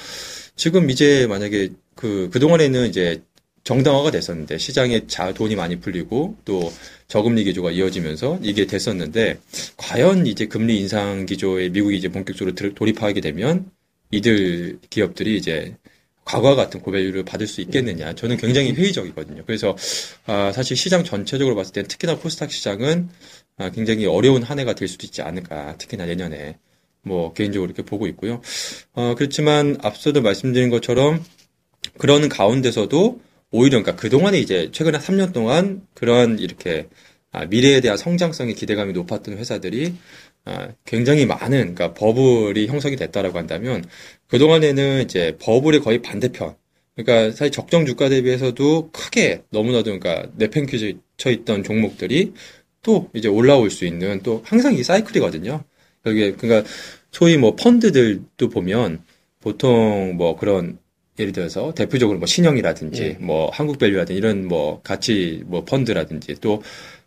지금 0.57 0.91
이제 0.91 1.27
만약에 1.27 1.71
그 1.95 2.29
그동안에는 2.33 2.89
이제 2.89 3.23
정당화가 3.65 4.11
됐었는데 4.13 4.59
시장에 4.59 5.07
자 5.09 5.33
돈이 5.35 5.57
많이 5.57 5.81
풀리고 5.81 6.37
또 6.45 6.73
저금리 7.09 7.45
기조가 7.45 7.73
이어지면서 7.73 8.39
이게 8.43 8.67
됐었는데 8.67 9.39
과연 9.77 10.27
이제 10.27 10.47
금리 10.47 10.79
인상 10.79 11.27
기조에 11.27 11.71
미국이 11.71 11.97
이제 11.97 12.09
본격적으로 12.09 12.55
들- 12.55 12.75
돌입하게 12.75 13.21
되면 13.21 13.71
이들 14.13 14.79
기업들이 14.91 15.37
이제 15.37 15.77
과거와 16.25 16.55
같은 16.57 16.81
고밸류를 16.81 17.25
받을 17.25 17.47
수 17.47 17.61
있겠느냐. 17.61 18.15
저는 18.15 18.37
굉장히 18.37 18.73
회의적이거든요. 18.73 19.45
그래서 19.47 19.77
아, 20.27 20.53
사실 20.53 20.77
시장 20.77 21.05
전체적으로 21.05 21.55
봤을 21.57 21.73
때 21.73 21.83
특히나 21.85 22.19
코스닥 22.19 22.51
시장은 22.51 23.09
아, 23.09 23.09
굉장히 23.75 24.07
어려운 24.07 24.43
한 24.43 24.59
해가 24.59 24.75
될 24.75 24.89
수도 24.89 25.07
있지 25.07 25.23
않을까. 25.23 25.77
특히나 25.79 26.07
내년에 26.07 26.59
뭐 27.03 27.33
개인적으로 27.33 27.71
이렇게 27.71 27.83
보고 27.83 28.07
있고요. 28.09 28.41
어, 28.93 29.15
그렇지만 29.17 29.77
앞서도 29.83 30.21
말씀드린 30.23 30.71
것처럼 30.71 31.25
그러는 31.99 32.29
가운데서도 32.29 33.21
오히려 33.53 33.83
그러니까 33.83 34.01
그동안에 34.01 34.39
이제 34.39 34.71
최근에 34.73 34.99
3년 34.99 35.33
동안 35.33 35.87
그런 35.95 36.39
이렇게 36.39 36.89
아, 37.33 37.45
미래에 37.47 37.81
대한 37.81 37.97
성장성의 37.97 38.55
기대감이 38.55 38.93
높았던 38.93 39.39
회사들이 39.39 39.95
아, 40.45 40.69
굉장히 40.85 41.27
많은 41.27 41.75
그러니까 41.75 41.95
버블이 41.95 42.67
형성이 42.67 42.97
됐다라고 42.97 43.39
한다면 43.39 43.85
그동안에는 44.29 45.03
이제 45.03 45.37
버블의 45.41 45.81
거의 45.81 46.03
반대편 46.03 46.57
그러니까 46.97 47.31
사실 47.37 47.51
적정 47.51 47.85
주가 47.85 48.09
대비해서도 48.09 48.91
크게 48.91 49.43
너무나도 49.51 49.99
그러니까 49.99 50.31
내팽겨쳐 50.37 51.31
있던 51.31 51.63
종목들이 51.63 52.33
또 52.87 53.11
이제 53.13 53.27
올라올 53.27 53.69
수 53.69 53.85
있는 53.85 54.21
또 54.23 54.43
항상 54.45 54.73
이 54.75 54.85
사이클이거든요. 54.85 55.65
여기 56.07 56.33
그러니까 56.37 56.69
소위 57.11 57.37
뭐 57.37 57.57
펀드들도 57.57 58.49
보면 58.49 59.03
보통 59.41 60.15
뭐 60.17 60.37
그런 60.37 60.79
예를 61.19 61.33
들어서 61.33 61.75
대표적으로 61.75 62.19
뭐 62.19 62.27
신영이라든지 62.27 63.03
예. 63.03 63.17
뭐 63.19 63.51
한국밸류라든지 63.51 64.17
이런 64.17 64.47
뭐 64.47 64.83
가치 64.85 65.43
뭐 65.47 65.65
펀드라든지 65.65 66.37
또 66.41 66.63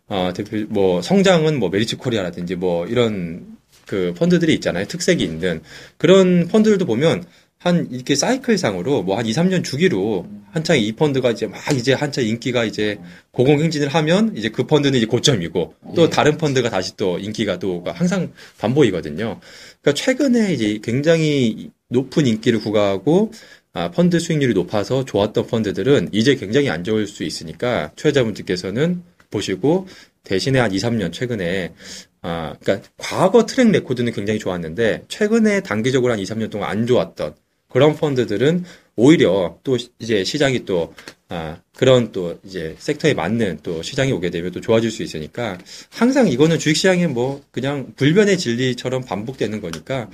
어, 0.08 0.32
대표 0.34 0.66
뭐 0.68 1.00
성장은 1.00 1.58
뭐 1.58 1.70
메리츠 1.70 1.96
코리아라든지 1.96 2.56
뭐 2.56 2.86
이런 2.86 3.56
그 3.86 4.12
펀드들이 4.18 4.52
있잖아요. 4.54 4.84
특색이 4.84 5.24
있는 5.24 5.62
그런 5.96 6.46
펀드들도 6.48 6.84
보면 6.84 7.24
한 7.60 7.88
이렇게 7.90 8.14
사이클상으로 8.14 9.02
뭐 9.02 9.16
한 9.18 9.26
2, 9.26 9.32
3년 9.32 9.62
주기로 9.62 10.26
한창 10.50 10.78
이 10.78 10.92
펀드가 10.92 11.30
이제 11.30 11.46
막 11.46 11.60
이제 11.76 11.92
한창 11.92 12.24
인기가 12.24 12.64
이제 12.64 12.98
고공행진을 13.32 13.88
하면 13.88 14.34
이제 14.34 14.48
그 14.48 14.64
펀드는 14.66 14.96
이제 14.96 15.06
고점이고 15.06 15.74
또 15.94 16.02
예. 16.02 16.08
다른 16.08 16.38
펀드가 16.38 16.70
다시 16.70 16.96
또 16.96 17.18
인기가 17.18 17.58
또 17.58 17.84
항상 17.86 18.32
반복이거든요. 18.58 19.40
그러니까 19.82 19.92
최근에 19.92 20.54
이제 20.54 20.80
굉장히 20.82 21.70
높은 21.88 22.26
인기를 22.26 22.60
구가하고 22.60 23.30
아, 23.74 23.90
펀드 23.90 24.18
수익률이 24.18 24.54
높아서 24.54 25.04
좋았던 25.04 25.46
펀드들은 25.46 26.08
이제 26.12 26.36
굉장히 26.36 26.70
안 26.70 26.82
좋을 26.82 27.06
수 27.06 27.24
있으니까 27.24 27.92
투자자분들께서는 27.94 29.02
보시고 29.30 29.86
대신에 30.24 30.58
한 30.58 30.72
2, 30.72 30.78
3년 30.78 31.12
최근에 31.12 31.74
아, 32.22 32.54
그러니까 32.58 32.88
과거 32.96 33.44
track 33.44 33.70
record는 33.70 34.12
굉장히 34.14 34.38
좋았는데 34.38 35.04
최근에 35.08 35.60
단기적으로 35.60 36.12
한 36.12 36.18
2, 36.18 36.24
3년 36.24 36.50
동안 36.50 36.70
안 36.70 36.86
좋았던 36.86 37.34
그런 37.70 37.96
펀드들은 37.96 38.64
오히려 38.96 39.58
또 39.64 39.78
이제 39.98 40.24
시장이 40.24 40.64
또 40.66 40.92
아, 41.28 41.58
그런 41.76 42.12
또 42.12 42.38
이제 42.44 42.74
섹터에 42.78 43.14
맞는 43.14 43.60
또 43.62 43.82
시장이 43.82 44.12
오게 44.12 44.30
되면 44.30 44.50
또 44.50 44.60
좋아질 44.60 44.90
수 44.90 45.02
있으니까 45.02 45.58
항상 45.88 46.28
이거는 46.28 46.58
주식시장에 46.58 47.06
뭐 47.06 47.42
그냥 47.50 47.92
불변의 47.96 48.36
진리처럼 48.36 49.04
반복되는 49.04 49.60
거니까 49.60 50.10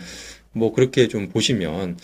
뭐 0.52 0.72
그렇게 0.72 1.08
좀 1.08 1.28
보시면 1.28 1.98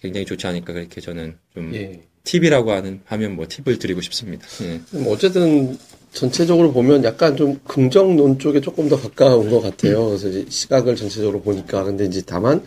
굉장히 0.00 0.26
좋지 0.26 0.46
않을까 0.46 0.72
그렇게 0.72 1.00
저는 1.00 1.36
좀 1.54 1.74
예. 1.74 2.00
팁이라고 2.24 2.72
하는 2.72 3.00
하면 3.04 3.36
뭐 3.36 3.46
팁을 3.48 3.78
드리고 3.78 4.00
싶습니다. 4.00 4.46
예. 4.62 4.80
뭐 4.98 5.12
어쨌든 5.12 5.78
전체적으로 6.12 6.72
보면 6.72 7.04
약간 7.04 7.36
좀 7.36 7.60
긍정론 7.64 8.38
쪽에 8.38 8.60
조금 8.60 8.88
더 8.88 8.96
가까운 8.96 9.50
것 9.50 9.60
같아요. 9.60 10.06
그래서 10.06 10.28
이제 10.28 10.46
시각을 10.48 10.96
전체적으로 10.96 11.42
보니까 11.42 11.84
근데 11.84 12.06
이제 12.06 12.22
다만 12.24 12.64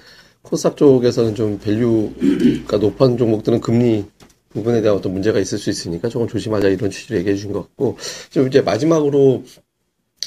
코스닥 0.47 0.77
쪽에서는 0.77 1.35
좀 1.35 1.59
value가 1.59 2.77
높은 2.77 3.17
종목들은 3.17 3.59
금리 3.61 4.05
부분에 4.49 4.81
대한 4.81 4.97
어떤 4.97 5.11
문제가 5.13 5.39
있을 5.39 5.57
수 5.57 5.69
있으니까 5.69 6.07
조금 6.09 6.27
조심하자 6.27 6.69
이런 6.69 6.89
취지로 6.89 7.19
얘기해 7.19 7.35
주신 7.35 7.51
것 7.51 7.63
같고 7.63 7.97
좀 8.29 8.47
이제 8.47 8.61
마지막으로 8.61 9.43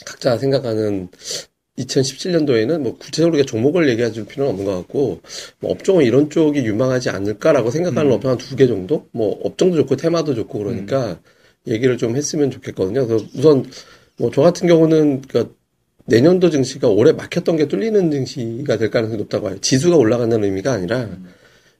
각자 0.05 0.37
생각하는 0.37 1.09
2017년도에는 1.79 2.81
뭐 2.81 2.97
구체적으로 2.99 3.43
종목을 3.43 3.89
얘기해 3.89 4.13
줄 4.13 4.27
필요는 4.27 4.51
없는 4.53 4.67
것 4.67 4.77
같고 4.77 5.21
뭐 5.61 5.71
업종은 5.73 6.05
이런 6.05 6.29
쪽이 6.29 6.61
유망하지 6.61 7.09
않을까라고 7.11 7.71
생각하는 7.71 8.13
업종 8.13 8.31
한 8.31 8.37
두 8.39 8.57
개 8.57 8.67
정도? 8.67 9.07
뭐 9.13 9.41
업종도 9.43 9.77
좋고 9.79 9.97
테마도 9.97 10.35
좋고 10.35 10.59
그러니까 10.59 11.19
얘기를 11.67 11.97
좀 11.97 12.17
했으면 12.17 12.51
좋겠거든요. 12.51 13.07
그래서 13.07 13.25
우선 13.35 13.65
뭐 14.19 14.31
저 14.35 14.43
같은 14.43 14.69
경우는 14.69 15.23
그러니까 15.23 15.55
내년도 16.11 16.51
증시가 16.51 16.89
올해 16.89 17.13
막혔던 17.13 17.57
게 17.57 17.69
뚫리는 17.69 18.11
증시가 18.11 18.77
될 18.77 18.91
가능성이 18.91 19.19
높다고 19.19 19.47
봐요. 19.47 19.59
지수가 19.61 19.97
올라간다는 19.97 20.45
의미가 20.45 20.73
아니라 20.73 21.09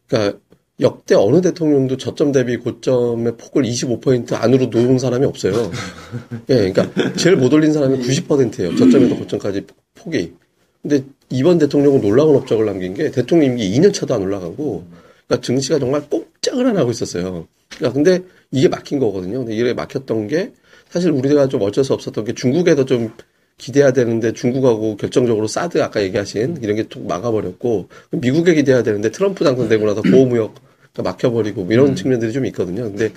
그러니까 0.07 0.39
역대 0.81 1.15
어느 1.15 1.43
대통령도 1.43 1.99
저점 1.99 2.33
대비 2.33 2.57
고점의 2.57 3.37
폭을 3.37 3.65
25% 3.65 4.33
안으로 4.33 4.67
놓은 4.67 4.99
사람이 4.99 5.27
없어요. 5.27 5.53
예, 6.49 6.73
그러니까 6.73 6.89
제일 7.17 7.37
못 7.37 7.53
올린 7.53 7.73
사람이 7.73 7.99
90%예요. 7.99 8.77
저점에서 8.77 9.17
고점까지 9.17 9.67
폭이. 9.97 10.33
근데 10.81 11.05
이번 11.29 11.59
대통령은 11.59 12.01
놀라운 12.01 12.37
업적을 12.37 12.65
남긴 12.65 12.95
게 12.95 13.11
대통령 13.11 13.51
임기 13.51 13.71
2년 13.79 13.93
차도 13.93 14.15
안 14.15 14.23
올라가고 14.23 14.85
그러니까 15.27 15.45
증시가 15.45 15.79
정말 15.79 16.03
꼼짝을 16.09 16.67
안 16.67 16.79
하고 16.79 16.91
있었어요. 16.91 17.47
그러니까 17.77 17.93
근데 17.93 18.23
이게 18.51 18.69
막힌 18.69 18.99
거거든요. 18.99 19.39
근데 19.39 19.55
이게 19.55 19.75
막혔던 19.75 20.29
게 20.29 20.53
사실 20.89 21.11
우리가 21.11 21.49
좀 21.49 21.63
어쩔 21.63 21.85
수 21.85 21.93
없었던 21.93 22.25
게 22.25 22.33
중국에도 22.33 22.85
좀 22.85 23.13
기대해야 23.61 23.93
되는데 23.93 24.33
중국하고 24.33 24.97
결정적으로 24.97 25.47
사드 25.47 25.83
아까 25.83 26.03
얘기하신 26.03 26.59
이런 26.63 26.77
게 26.77 26.85
툭 26.85 27.07
막아버렸고 27.07 27.89
미국에 28.11 28.55
기대해야 28.55 28.83
되는데 28.83 29.11
트럼프 29.11 29.45
당선되고 29.45 29.87
나서 29.87 30.03
보호무역 30.03 30.55
막혀버리고 30.99 31.65
뭐 31.65 31.73
이런 31.73 31.95
측면들이 31.95 32.33
좀 32.33 32.47
있거든요. 32.47 32.85
근데 32.85 33.11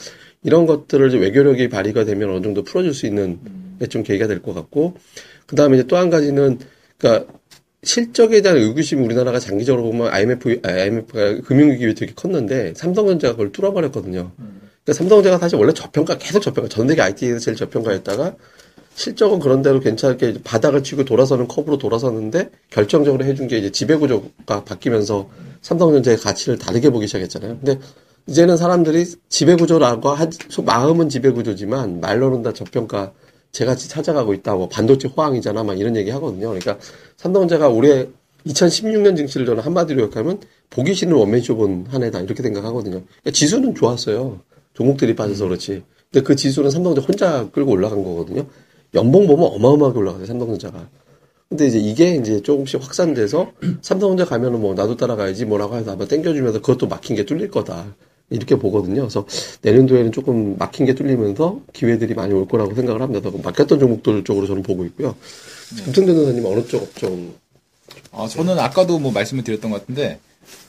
이런 0.43 0.65
것들을 0.65 1.19
외교력이 1.19 1.69
발휘가 1.69 2.03
되면 2.05 2.29
어느 2.29 2.43
정도 2.43 2.63
풀어줄 2.63 2.93
수 2.93 3.07
있는 3.07 3.39
좀 3.89 4.03
계기가 4.03 4.27
될 4.27 4.41
것 4.41 4.53
같고 4.53 4.95
그 5.47 5.55
다음에 5.55 5.77
이제 5.77 5.87
또 5.87 5.97
한 5.97 6.09
가지는 6.09 6.59
그러니까 6.97 7.33
실적에 7.81 8.41
대한 8.41 8.57
의구심이 8.57 9.03
우리나라가 9.03 9.39
장기적으로 9.39 9.83
보면 9.83 10.07
IMF, 10.13 10.59
IMF가 10.63 11.41
금융위기 11.41 11.93
되게 11.95 12.13
컸는데 12.13 12.73
삼성전자가 12.75 13.33
그걸 13.33 13.51
뚫어버렸거든요. 13.51 14.31
그러니까 14.37 14.93
삼성전자가 14.93 15.37
사실 15.37 15.57
원래 15.57 15.73
저평가 15.73 16.17
계속 16.17 16.41
저평가 16.41 16.69
전 16.69 16.87
세계 16.87 17.01
IT에서 17.01 17.39
제일 17.39 17.57
저평가였다가 17.57 18.35
실적은 18.95 19.39
그런 19.39 19.61
대로 19.61 19.79
괜찮게 19.79 20.43
바닥을 20.43 20.83
치고 20.83 21.05
돌아서는 21.05 21.47
컵으로 21.47 21.77
돌아섰는데 21.77 22.49
결정적으로 22.69 23.25
해준 23.25 23.47
게 23.47 23.57
이제 23.57 23.71
지배구조가 23.71 24.63
바뀌면서 24.65 25.29
삼성전자의 25.61 26.17
가치를 26.17 26.57
다르게 26.57 26.89
보기 26.89 27.07
시작했잖아요. 27.07 27.57
근데 27.63 27.79
이제는 28.27 28.57
사람들이 28.57 29.05
지배구조라고 29.29 30.09
하, 30.09 30.27
마음은 30.65 31.09
지배구조지만 31.09 31.99
말로는 32.01 32.43
다 32.43 32.53
저평가 32.53 33.11
제같이 33.51 33.89
찾아가고 33.89 34.33
있다. 34.33 34.55
뭐 34.55 34.67
반도체 34.69 35.07
호황이잖아. 35.07 35.63
막 35.63 35.79
이런 35.79 35.95
얘기 35.95 36.09
하거든요. 36.11 36.47
그러니까 36.49 36.77
삼성전자가 37.17 37.69
올해 37.69 38.07
2016년 38.47 39.15
증시를 39.15 39.45
저는 39.45 39.63
한마디로 39.63 40.01
욕하면 40.03 40.39
보기 40.69 40.93
싫은 40.93 41.13
원맨쇼 41.13 41.55
본 41.55 41.85
한 41.89 42.03
해다. 42.03 42.19
이렇게 42.21 42.43
생각하거든요. 42.43 43.01
그러니까 43.03 43.31
지수는 43.31 43.75
좋았어요. 43.75 44.41
종목들이 44.73 45.15
빠져서 45.15 45.45
그렇지. 45.45 45.83
근데 46.11 46.23
그 46.25 46.35
지수는 46.35 46.69
삼성전자 46.71 47.07
혼자 47.07 47.49
끌고 47.51 47.71
올라간 47.71 48.03
거거든요. 48.03 48.45
연봉 48.95 49.27
보면 49.27 49.45
어마어마하게 49.53 49.99
올라가요. 49.99 50.25
삼성전자가. 50.25 50.87
근데 51.49 51.67
이제 51.67 51.77
이게 51.77 52.15
이제 52.15 52.41
조금씩 52.41 52.81
확산돼서 52.81 53.51
삼성전자 53.81 54.25
가면은 54.25 54.61
뭐 54.61 54.73
나도 54.73 54.97
따라가야지 54.97 55.45
뭐라고 55.45 55.75
해서 55.75 55.91
한번 55.91 56.07
땡겨주면서 56.07 56.61
그것도 56.61 56.87
막힌 56.87 57.15
게 57.15 57.25
뚫릴 57.25 57.51
거다. 57.51 57.95
이렇게 58.29 58.55
보거든요. 58.55 59.01
그래서 59.01 59.27
내년도에는 59.61 60.11
조금 60.11 60.57
막힌 60.57 60.85
게 60.85 60.95
뚫리면서 60.95 61.59
기회들이 61.73 62.15
많이 62.15 62.33
올 62.33 62.47
거라고 62.47 62.73
생각을 62.73 63.01
합니다. 63.01 63.29
막혔던 63.43 63.79
종목들 63.79 64.23
쪽으로 64.23 64.47
저는 64.47 64.63
보고 64.63 64.83
있고요. 64.85 65.15
김성대 65.83 66.13
변호사님 66.13 66.45
어느 66.45 66.65
쪽 66.65 66.81
업종? 66.81 67.33
어, 68.11 68.27
저는 68.27 68.57
아까도 68.59 68.99
뭐 68.99 69.11
말씀을 69.11 69.43
드렸던 69.43 69.69
것 69.69 69.81
같은데, 69.81 70.19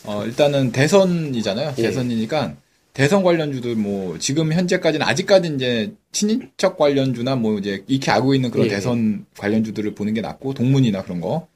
어, 0.05 0.25
일단은 0.25 0.73
대선이잖아요. 0.73 1.75
예. 1.79 1.83
대선이니까, 1.83 2.55
대선 2.95 3.25
관련주들 3.25 3.75
뭐, 3.75 4.19
지금 4.19 4.53
현재까지는 4.53 5.05
아직까지 5.05 5.53
이제 5.57 5.93
친인척 6.13 6.79
관련주나 6.79 7.35
뭐 7.35 7.59
이제 7.59 7.83
익히 7.89 8.09
알고 8.11 8.37
있는 8.37 8.53
그런 8.53 8.67
예. 8.67 8.71
대선 8.71 9.27
관련주들을 9.37 9.95
보는 9.97 10.15
게 10.15 10.21
낫고, 10.21 10.55
동문이나 10.55 11.03
그런 11.03 11.21
거. 11.21 11.49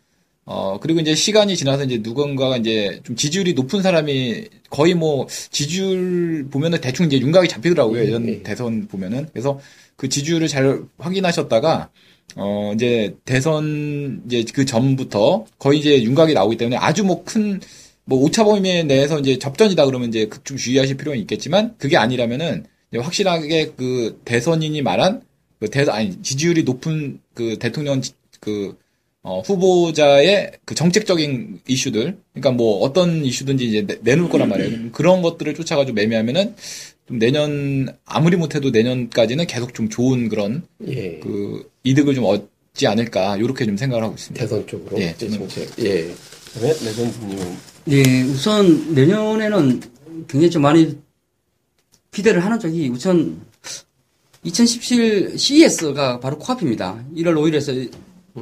어, 0.44 0.80
그리고 0.80 0.98
이제 0.98 1.14
시간이 1.14 1.56
지나서 1.56 1.84
이제 1.84 2.00
누군가가 2.02 2.56
이제 2.56 3.00
좀 3.04 3.14
지지율이 3.14 3.52
높은 3.52 3.82
사람이 3.82 4.46
거의 4.68 4.94
뭐 4.94 5.28
지지율 5.28 6.48
보면은 6.50 6.80
대충 6.80 7.06
이제 7.06 7.20
윤곽이 7.20 7.48
잡히더라고요. 7.48 8.00
예, 8.00 8.06
예전 8.06 8.26
예. 8.28 8.42
대선 8.42 8.88
보면은. 8.88 9.28
그래서 9.32 9.60
그 9.94 10.08
지지율을 10.08 10.48
잘 10.48 10.80
확인하셨다가 10.98 11.90
어, 12.36 12.72
이제 12.74 13.14
대선 13.26 14.22
이제 14.26 14.42
그 14.54 14.64
전부터 14.64 15.44
거의 15.58 15.80
이제 15.80 16.02
윤곽이 16.02 16.34
나오기 16.34 16.56
때문에 16.56 16.78
아주 16.78 17.04
뭐큰 17.04 17.60
뭐 18.08 18.18
오차 18.20 18.42
범위 18.44 18.84
내에서 18.84 19.18
이제 19.20 19.38
접전이다 19.38 19.84
그러면 19.84 20.08
이제 20.08 20.26
그좀 20.26 20.56
주의하실 20.56 20.96
필요는 20.96 21.20
있겠지만 21.20 21.74
그게 21.76 21.98
아니라면은 21.98 22.64
확실하게 22.96 23.72
그 23.76 24.18
대선인이 24.24 24.80
말한 24.80 25.20
그 25.60 25.68
대, 25.68 25.84
아니 25.90 26.20
지지율이 26.22 26.62
높은 26.62 27.20
그 27.34 27.58
대통령 27.58 28.00
지- 28.00 28.12
그 28.40 28.78
어, 29.22 29.40
후보자의 29.40 30.52
그 30.64 30.74
정책적인 30.74 31.60
이슈들, 31.68 32.16
그러니까 32.32 32.50
뭐 32.52 32.78
어떤 32.78 33.24
이슈든지 33.26 33.66
이제 33.66 33.86
내, 33.86 33.98
내놓을 34.00 34.30
거란 34.30 34.48
말이에요. 34.48 34.90
그런 34.92 35.20
것들을 35.20 35.52
쫓아가지고 35.54 35.94
매매하면은 35.96 36.54
좀 37.08 37.18
내년 37.18 37.94
아무리 38.06 38.36
못해도 38.36 38.70
내년까지는 38.70 39.46
계속 39.46 39.74
좀 39.74 39.90
좋은 39.90 40.28
그런 40.30 40.62
예. 40.86 41.18
그 41.22 41.68
이득을 41.84 42.14
좀 42.14 42.24
얻지 42.24 42.86
않을까 42.86 43.36
이렇게 43.36 43.66
좀 43.66 43.76
생각을 43.76 44.02
하고 44.04 44.14
있습니다. 44.14 44.42
대선 44.42 44.66
쪽으로. 44.66 44.98
예, 44.98 45.08
예. 45.08 45.14
저는- 45.14 45.34
정책. 45.38 45.68
예. 45.84 46.08
그다음에 46.54 46.74
레전드님은 46.84 47.56
예, 47.90 48.22
우선 48.22 48.94
내년에는 48.94 49.80
굉장히 50.28 50.50
좀 50.50 50.62
많이 50.62 50.98
기대를 52.10 52.44
하는 52.44 52.58
쪽이 52.58 52.88
우선 52.88 53.40
2017 54.44 55.38
CES가 55.38 56.20
바로 56.20 56.38
코앞입니다. 56.38 57.04
1월 57.16 57.34
5일에서 57.34 57.90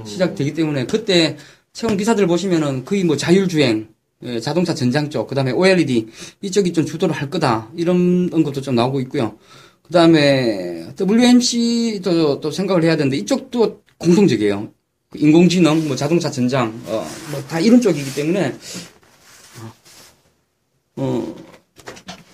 시작되기 0.05 0.55
때문에 0.55 0.87
그때 0.87 1.37
최근 1.73 1.97
기사들 1.97 2.27
보시면은 2.27 2.85
거의 2.85 3.05
뭐 3.05 3.17
자율주행, 3.17 3.89
예, 4.23 4.41
자동차 4.41 4.75
전장 4.75 5.11
쪽, 5.11 5.27
그 5.27 5.35
다음에 5.35 5.53
OLED 5.53 6.07
이쪽이 6.43 6.73
좀 6.73 6.87
주도를 6.87 7.15
할 7.15 7.31
거다 7.31 7.71
이런 7.77 8.31
언급도 8.33 8.61
좀 8.61 8.75
나오고 8.75 9.01
있고요. 9.01 9.37
그 9.83 9.93
다음에 9.93 10.89
WMC도 10.99 12.41
또 12.41 12.51
생각을 12.51 12.83
해야 12.83 12.97
되는데 12.97 13.17
이쪽도 13.19 13.83
공통적이에요. 13.99 14.73
그 15.17 15.25
인공지능, 15.25 15.89
뭐 15.89 15.97
자동차 15.97 16.31
전장, 16.31 16.69
어, 16.87 17.07
뭐 17.31 17.43
다 17.49 17.59
이런 17.61 17.81
쪽이기 17.81 18.15
때문에 18.15 18.57
어, 20.97 21.35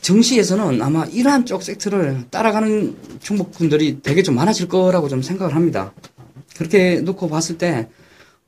정시에서는 0.00 0.82
아마 0.82 1.04
이러한 1.06 1.46
쪽 1.46 1.62
섹터를 1.62 2.24
따라가는 2.30 2.96
종목군들이 3.20 4.02
되게 4.02 4.22
좀 4.22 4.34
많아질 4.34 4.68
거라고 4.68 5.08
좀 5.08 5.22
생각을 5.22 5.54
합니다. 5.54 5.92
그렇게 6.56 7.00
놓고 7.00 7.28
봤을 7.28 7.58
때, 7.58 7.88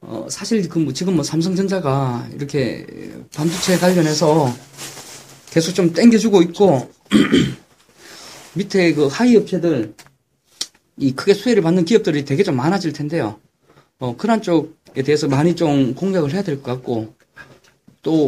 어, 0.01 0.27
사실 0.31 0.68
그 0.68 0.79
뭐 0.79 0.92
지금 0.92 1.14
뭐 1.14 1.25
삼성전자가 1.25 2.29
이렇게 2.35 2.87
반도체 3.35 3.79
관련해서 3.79 4.53
계속 5.51 5.75
좀 5.75 5.92
땡겨주고 5.92 6.42
있고, 6.42 6.90
밑에 8.55 8.94
그 8.94 9.07
하위 9.07 9.37
업체들, 9.37 9.94
이 10.97 11.12
크게 11.14 11.35
수혜를 11.35 11.62
받는 11.62 11.85
기업들이 11.85 12.25
되게 12.25 12.42
좀 12.44 12.57
많아질 12.57 12.92
텐데요. 12.92 13.38
어, 14.00 14.16
그런 14.16 14.42
쪽에 14.42 15.02
대해서 15.02 15.28
많이 15.28 15.54
좀 15.54 15.94
공략을 15.94 16.33
해야 16.33 16.42
될 16.42 16.61
것 16.62 16.72
같고, 16.72 17.14
또, 18.02 18.26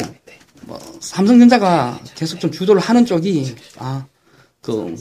뭐, 0.63 0.79
삼성전자가 1.01 2.01
계속 2.15 2.39
좀 2.41 2.51
주도를 2.51 2.81
하는 2.81 3.05
쪽이, 3.05 3.55
아, 3.79 4.07
그, 4.63 4.95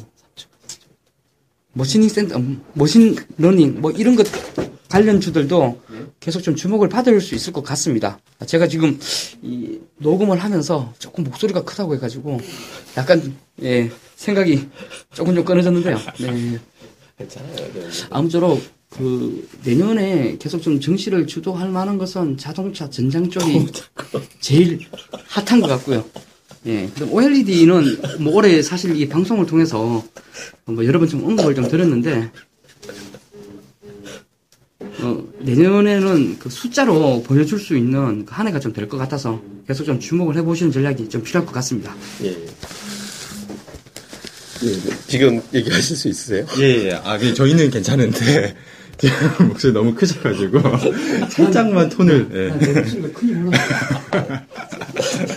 machine 1.73 1.90
learning 1.90 2.09
센터, 2.09 2.37
음, 2.37 2.63
machine 2.73 3.15
learning, 3.37 3.81
뭐 3.81 3.91
이런 3.91 4.15
것 4.15 4.25
관련 4.87 5.19
주들도 5.19 5.81
계속 6.21 6.41
좀 6.41 6.55
주목을 6.55 6.87
받을 6.87 7.19
수 7.19 7.35
있을 7.35 7.51
것 7.51 7.61
같습니다. 7.63 8.17
제가 8.45 8.67
지금 8.67 8.97
이 9.41 9.77
녹음을 9.97 10.37
하면서 10.37 10.93
조금 10.99 11.25
목소리가 11.25 11.63
크다고 11.65 11.95
해가지고 11.95 12.39
약간, 12.95 13.35
예, 13.61 13.91
생각이 14.15 14.69
조금 15.13 15.35
좀 15.35 15.43
끊어졌는데요. 15.43 15.97
네. 16.21 16.59
괜찮아요. 17.17 17.55
네. 17.73 17.87
아무쪼록 18.09 18.61
그 18.89 19.47
내년에 19.63 20.37
계속 20.39 20.61
좀 20.61 20.79
증시를 20.79 21.27
주도할 21.27 21.69
만한 21.69 21.97
것은 21.97 22.37
자동차 22.37 22.89
전장 22.89 23.29
쪽이 23.29 23.67
제일 24.39 24.79
핫한 25.27 25.61
것 25.61 25.67
같고요. 25.67 26.05
예. 26.67 26.89
그럼 26.95 27.13
OLED는 27.13 27.97
뭐 28.21 28.33
올해 28.35 28.61
사실 28.61 28.95
이 28.99 29.07
방송을 29.07 29.45
통해서 29.45 30.03
뭐 30.65 30.85
여러 30.85 30.99
번 30.99 31.07
좀 31.07 31.23
언급을 31.25 31.55
좀 31.55 31.67
드렸는데 31.67 32.31
어, 35.01 35.23
내년에는 35.39 36.39
그 36.39 36.49
숫자로 36.49 37.21
보여줄 37.23 37.59
수 37.59 37.75
있는 37.77 38.25
그 38.25 38.33
한 38.33 38.47
해가 38.47 38.59
좀 38.59 38.73
될 38.73 38.87
것 38.89 38.97
같아서 38.97 39.41
계속 39.67 39.83
좀 39.83 39.99
주목을 39.99 40.35
해보시는 40.37 40.71
전략이 40.71 41.09
좀 41.09 41.21
필요할 41.21 41.45
것 41.45 41.51
같습니다. 41.53 41.95
예. 42.23 42.35
예, 44.63 44.71
네. 44.71 44.95
지금 45.07 45.41
얘기하실 45.53 45.97
수 45.97 46.07
있으세요? 46.07 46.45
예, 46.59 46.87
예. 46.89 46.91
아, 47.03 47.17
그 47.17 47.33
저희는 47.33 47.69
괜찮은데, 47.71 48.55
목소리 49.47 49.73
너무 49.73 49.93
크셔가지고, 49.93 50.59
살짝만 51.29 51.89
톤을, 51.89 52.27
예. 52.33 52.65
내 52.65 52.73
목소리가 52.79 53.07
크게 53.19 53.33
올라. 53.33 53.51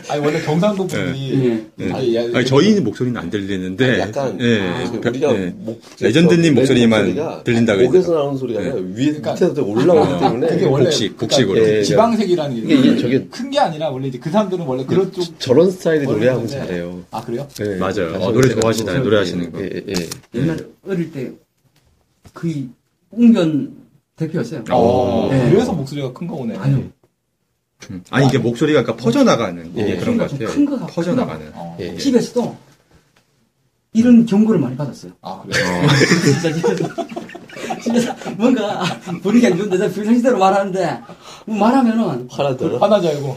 아니 0.08 0.24
원래 0.24 0.40
경상도 0.42 0.86
분이 0.86 1.44
예. 1.46 1.66
예. 1.80 1.92
아니, 1.92 2.16
야, 2.16 2.22
아니, 2.34 2.46
저희 2.46 2.78
목소리는 2.80 3.20
안 3.20 3.28
들리는데, 3.30 3.98
약간 4.00 4.38
예, 4.40 4.60
아, 4.60 4.90
그, 5.00 5.08
우리가 5.08 5.34
예. 5.34 5.52
목, 5.58 5.80
레전드님 6.00 6.54
저 6.54 6.60
목소리만 6.60 7.00
목소리가 7.06 7.42
들린다 7.44 7.74
그래요. 7.74 7.88
목에서 7.88 8.14
나오는 8.14 8.38
소리가 8.38 8.60
아니라 8.60 8.74
위에 8.76 9.10
밑에서 9.12 9.62
올라오기 9.62 10.20
때문에 10.20 10.46
그게 10.48 10.64
원래 10.66 10.84
복식, 10.84 11.16
복식으로. 11.18 11.58
예, 11.58 11.78
예. 11.78 11.82
지방색이라는 11.82 12.66
게 12.66 12.74
이게 12.74 12.96
저게 12.98 13.26
큰 13.30 13.48
게 13.50 13.58
아니라 13.58 13.88
원래 13.90 14.08
이제 14.08 14.18
그 14.18 14.30
사람들은 14.30 14.64
원래 14.66 14.84
그런 14.84 15.10
쪽 15.12 15.24
저 15.38 15.52
런 15.54 15.70
스타일의 15.70 16.06
원래 16.06 16.18
노래하면 16.18 16.46
근데- 16.46 16.58
잘해요. 16.58 17.02
아 17.10 17.24
그래요? 17.24 17.48
예. 17.60 17.76
맞아요. 17.76 18.14
아, 18.14 18.18
어, 18.26 18.32
노래 18.32 18.48
좋아하시나요? 18.50 18.96
좀- 18.96 19.04
노래하시는 19.04 19.52
거. 19.52 19.60
예, 19.62 19.70
예, 19.74 19.82
예. 19.88 20.40
옛날 20.40 20.58
어릴 20.86 21.10
때 21.12 21.32
거의 22.34 22.68
웅변 23.10 23.76
대표였어요. 24.16 24.64
어, 24.70 25.28
네. 25.30 25.50
그래서 25.50 25.72
목소리가 25.72 26.12
큰 26.12 26.26
거네. 26.26 26.56
아유. 26.58 26.84
음. 27.90 28.02
아니, 28.10 28.26
이게 28.26 28.38
목소리가 28.38 28.82
그러니까 28.82 29.02
퍼져나가는, 29.04 29.70
이게 29.72 29.90
예. 29.90 29.96
그런 29.96 30.18
것좀 30.18 30.38
같아요. 30.38 30.54
큰 30.54 30.64
거가 30.64 30.86
퍼져나가는. 30.86 31.50
어. 31.54 31.76
예. 31.78 31.96
집에서도 31.96 32.56
이런 33.92 34.26
경고를 34.26 34.60
많이 34.60 34.76
받았어요. 34.76 35.12
아 35.22 35.42
그래요? 35.42 35.88
진짜 36.24 36.52
집에서 36.52 36.94
집에서 37.82 38.14
뭔가 38.36 38.82
분위기 39.22 39.46
안 39.46 39.56
좋은데 39.56 39.78
내가 39.78 39.92
평상시대로 39.92 40.38
말하는데 40.38 41.00
뭐 41.46 41.56
말하면은 41.58 42.28
화나더라. 42.30 42.78
화나지 42.80 43.08
알고. 43.08 43.36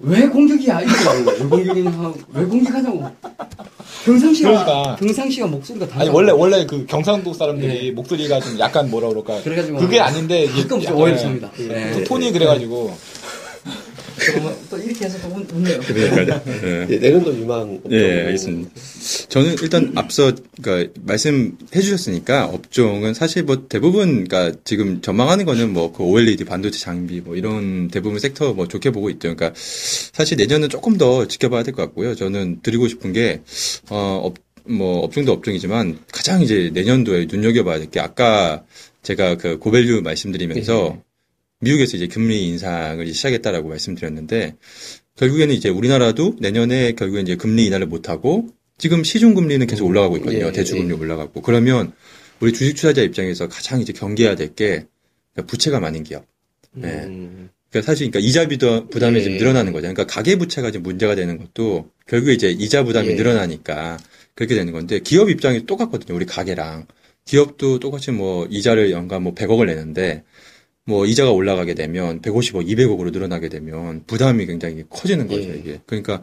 왜 0.00 0.26
공격이야? 0.28 0.80
이러더라고 0.80 1.30
왜 1.30 1.48
공격이냐 1.48 1.90
하고. 1.90 2.18
왜 2.32 2.44
공격하냐고. 2.44 3.10
평상시가 4.04 4.48
그러니까. 4.50 4.96
평상시가 4.96 5.46
목소리가 5.46 5.86
다 5.88 6.00
아니 6.00 6.10
원래 6.10 6.32
원래 6.32 6.66
그 6.66 6.84
경상도 6.84 7.32
사람들이 7.32 7.92
목소리가 7.92 8.40
좀 8.40 8.58
약간 8.58 8.90
뭐라 8.90 9.08
그럴까. 9.08 9.42
그래가지고 9.42 9.78
그게 9.78 10.00
아닌데 10.00 10.44
이게 10.44 10.62
가끔 10.62 10.68
좀 10.68 10.84
약간 10.84 10.96
오해를 10.96 11.18
삽니다. 11.18 11.50
네. 11.56 11.92
또 11.92 12.04
톤이 12.04 12.32
그래가지고 12.32 12.94
또 14.70 14.78
이렇게 14.78 15.04
해서 15.04 15.18
또 15.22 15.34
웃- 15.34 15.52
웃네요. 15.52 15.80
그러니까요. 15.80 16.42
예. 16.64 16.86
예, 16.90 16.98
내년도 16.98 17.34
유망. 17.36 17.80
예, 17.90 18.22
알겠습니다. 18.26 18.70
저는 19.28 19.56
일단 19.62 19.92
앞서 19.96 20.32
그러니까 20.62 20.92
말씀해 21.04 21.52
주셨으니까 21.80 22.46
업종은 22.46 23.14
사실 23.14 23.42
뭐 23.42 23.66
대부분 23.68 24.24
그러니까 24.26 24.56
지금 24.64 25.00
전망하는 25.00 25.44
거는 25.44 25.72
뭐 25.72 25.92
그 25.92 26.02
OLED 26.02 26.44
반도체 26.44 26.78
장비 26.78 27.20
뭐 27.20 27.36
이런 27.36 27.88
대부분 27.88 28.18
섹터 28.18 28.54
뭐 28.54 28.66
좋게 28.68 28.90
보고 28.90 29.10
있죠. 29.10 29.34
그러니까 29.34 29.52
사실 29.54 30.36
내년은 30.36 30.68
조금 30.68 30.96
더 30.98 31.26
지켜봐야 31.28 31.62
될 31.62 31.74
것 31.74 31.82
같고요. 31.82 32.14
저는 32.14 32.60
드리고 32.62 32.88
싶은 32.88 33.12
게 33.12 33.42
어, 33.90 34.20
업, 34.24 34.34
뭐 34.66 35.00
업종도 35.00 35.30
업종이지만 35.32 35.98
가장 36.12 36.40
이제 36.42 36.70
내년도에 36.72 37.26
눈여겨봐야 37.30 37.78
될 37.78 37.90
게 37.90 38.00
아까 38.00 38.64
제가 39.02 39.36
그 39.36 39.58
고value 39.58 40.00
말씀드리면서 40.02 40.96
미국에서 41.64 41.96
이제 41.96 42.06
금리 42.06 42.46
인상을 42.48 43.12
시작했다라고 43.12 43.68
말씀드렸는데 43.68 44.56
결국에는 45.16 45.54
이제 45.54 45.68
우리나라도 45.68 46.36
내년에 46.38 46.92
결국에 46.92 47.20
이제 47.20 47.36
금리 47.36 47.66
인하를 47.66 47.86
못 47.86 48.08
하고 48.08 48.48
지금 48.78 49.04
시중 49.04 49.34
금리는 49.34 49.66
계속 49.66 49.86
올라가고 49.86 50.16
있거든요. 50.18 50.46
예, 50.46 50.52
대출 50.52 50.78
금리 50.78 50.94
예. 50.94 50.98
올라가고 50.98 51.42
그러면 51.42 51.92
우리 52.40 52.52
주식 52.52 52.74
투자자 52.74 53.02
입장에서 53.02 53.48
가장 53.48 53.80
이제 53.80 53.92
경계해야 53.92 54.36
될 54.36 54.54
게 54.54 54.86
부채가 55.46 55.80
많은 55.80 56.04
기업. 56.04 56.26
예. 56.82 56.86
음, 56.86 57.50
그러니까 57.70 57.90
사실 57.90 58.10
그러니까 58.10 58.28
이자 58.28 58.46
부담이 58.88 59.18
예. 59.18 59.22
지금 59.22 59.36
늘어나는 59.38 59.72
거죠. 59.72 59.82
그러니까 59.82 60.06
가계 60.06 60.36
부채가 60.36 60.70
지금 60.70 60.82
문제가 60.82 61.14
되는 61.14 61.38
것도 61.38 61.90
결국에 62.06 62.32
이제 62.32 62.50
이자 62.50 62.84
부담이 62.84 63.10
예. 63.10 63.14
늘어나니까 63.14 63.98
그렇게 64.34 64.54
되는 64.54 64.72
건데 64.72 65.00
기업 65.00 65.30
입장이 65.30 65.66
똑같거든요. 65.66 66.16
우리 66.16 66.26
가계랑 66.26 66.86
기업도 67.24 67.78
똑같이 67.80 68.10
뭐 68.10 68.46
이자를 68.50 68.90
연간 68.90 69.22
뭐 69.22 69.34
100억을 69.34 69.66
내는데 69.66 70.24
뭐 70.86 71.06
이자가 71.06 71.32
올라가게 71.32 71.74
되면 71.74 72.20
150억, 72.20 72.68
200억으로 72.68 73.10
늘어나게 73.10 73.48
되면 73.48 74.04
부담이 74.06 74.44
굉장히 74.44 74.84
커지는 74.90 75.26
거죠, 75.28 75.48
예. 75.48 75.56
이게. 75.56 75.80
그러니까 75.86 76.20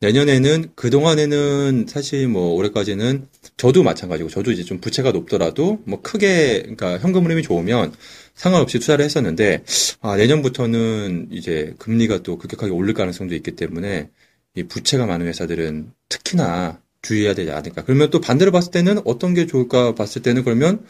내년에는 0.00 0.72
그동안에는 0.74 1.86
사실 1.88 2.26
뭐 2.26 2.54
올해까지는 2.54 3.28
저도 3.56 3.84
마찬가지고 3.84 4.28
저도 4.28 4.50
이제 4.50 4.64
좀 4.64 4.80
부채가 4.80 5.12
높더라도 5.12 5.80
뭐 5.84 6.02
크게 6.02 6.62
그러니까 6.62 6.98
현금 6.98 7.24
흐름이 7.24 7.42
좋으면 7.42 7.92
상관없이 8.34 8.80
투자를 8.80 9.04
했었는데 9.04 9.62
아, 10.00 10.16
내년부터는 10.16 11.28
이제 11.30 11.74
금리가 11.78 12.24
또 12.24 12.38
급격하게 12.38 12.72
오를 12.72 12.94
가능성도 12.94 13.36
있기 13.36 13.52
때문에 13.52 14.10
이 14.56 14.64
부채가 14.64 15.06
많은 15.06 15.28
회사들은 15.28 15.92
특히나 16.08 16.80
주의해야 17.02 17.34
되지 17.34 17.52
않을까. 17.52 17.84
그러면 17.84 18.10
또 18.10 18.20
반대로 18.20 18.50
봤을 18.50 18.72
때는 18.72 19.00
어떤 19.04 19.34
게 19.34 19.46
좋을까 19.46 19.94
봤을 19.94 20.22
때는 20.22 20.44
그러면 20.44 20.84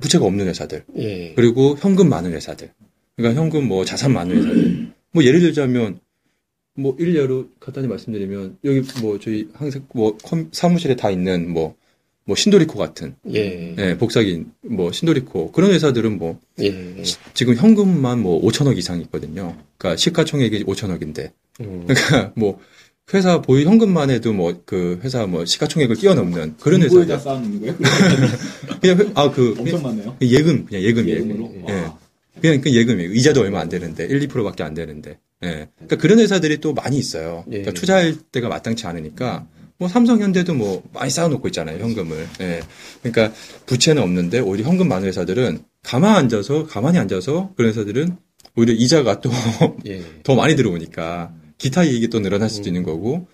부채가 0.00 0.24
없는 0.24 0.46
회사들. 0.46 0.84
예. 0.98 1.32
그리고 1.34 1.76
현금 1.78 2.08
많은 2.08 2.32
회사들. 2.32 2.70
그러니까 3.16 3.40
현금 3.40 3.66
뭐 3.68 3.84
자산 3.84 4.12
많은 4.12 4.36
회사들. 4.36 4.88
뭐 5.12 5.24
예를 5.24 5.40
들자면 5.40 6.00
뭐 6.74 6.94
일례로 6.98 7.48
간단히 7.58 7.88
말씀드리면 7.88 8.58
여기 8.64 8.82
뭐 9.00 9.18
저희 9.18 9.48
항상 9.54 9.84
뭐 9.92 10.16
컴- 10.22 10.48
사무실에 10.52 10.94
다 10.94 11.10
있는 11.10 11.50
뭐뭐 11.52 12.36
신도리코 12.36 12.78
같은 12.78 13.16
예. 13.34 13.74
예, 13.76 13.96
복사기 13.98 14.44
뭐 14.62 14.92
신도리코 14.92 15.50
그런 15.50 15.72
회사들은 15.72 16.18
뭐 16.18 16.38
예. 16.60 17.02
지금 17.34 17.56
현금만 17.56 18.20
뭐 18.22 18.40
5천억 18.42 18.78
이상 18.78 19.00
있거든요. 19.02 19.56
그러니까 19.76 19.96
시가총액이 19.96 20.64
5천억인데 20.64 21.32
음. 21.62 21.86
그러니까 21.88 22.32
뭐 22.36 22.60
회사 23.14 23.40
보유 23.40 23.64
현금만 23.66 24.10
해도 24.10 24.32
뭐 24.32 24.62
그 24.66 25.00
회사 25.02 25.26
뭐 25.26 25.44
시가총액을 25.44 25.96
뛰어넘는 25.96 26.56
그런 26.60 26.82
회사들. 26.82 27.18
쌓는 27.18 27.60
거예요? 27.60 27.74
그냥 28.80 29.12
아그 29.14 29.56
엄청 29.58 29.82
많네요. 29.82 30.16
예금 30.20 30.66
그냥 30.66 30.82
예금 30.82 31.08
예금. 31.08 31.30
예금으로? 31.30 31.54
예. 31.68 31.72
와. 31.72 31.98
그냥 32.40 32.60
그 32.60 32.72
예금이에요. 32.72 33.12
이자도 33.12 33.40
얼마 33.40 33.60
안 33.60 33.68
되는데 33.68 34.04
1, 34.04 34.28
2%밖에 34.28 34.62
안 34.62 34.74
되는데. 34.74 35.18
예. 35.44 35.68
그러니까 35.76 35.96
그런 35.96 36.18
회사들이 36.18 36.58
또 36.58 36.72
많이 36.74 36.98
있어요. 36.98 37.44
그러니까 37.46 37.70
예. 37.70 37.74
투자할 37.74 38.14
때가 38.32 38.48
마땅치 38.48 38.86
않으니까 38.86 39.46
뭐 39.78 39.88
삼성 39.88 40.20
현대도 40.20 40.54
뭐 40.54 40.82
많이 40.92 41.10
쌓아놓고 41.10 41.48
있잖아요 41.48 41.82
현금을. 41.82 42.26
예. 42.40 42.60
그러니까 43.02 43.34
부채는 43.66 44.02
없는데 44.02 44.40
오히려 44.40 44.68
현금 44.68 44.88
많은 44.88 45.08
회사들은 45.08 45.60
가만 45.82 46.16
앉아서 46.16 46.66
가만히 46.66 46.98
앉아서 46.98 47.52
그런 47.56 47.70
회사들은 47.70 48.16
오히려 48.56 48.72
이자가 48.74 49.20
또 49.20 49.30
예. 49.86 50.02
더 50.22 50.34
많이 50.34 50.56
들어오니까 50.56 51.32
기타 51.58 51.84
이익이 51.84 52.08
또 52.08 52.20
늘어날 52.20 52.48
수도 52.48 52.68
있는 52.68 52.82
거고 52.82 53.26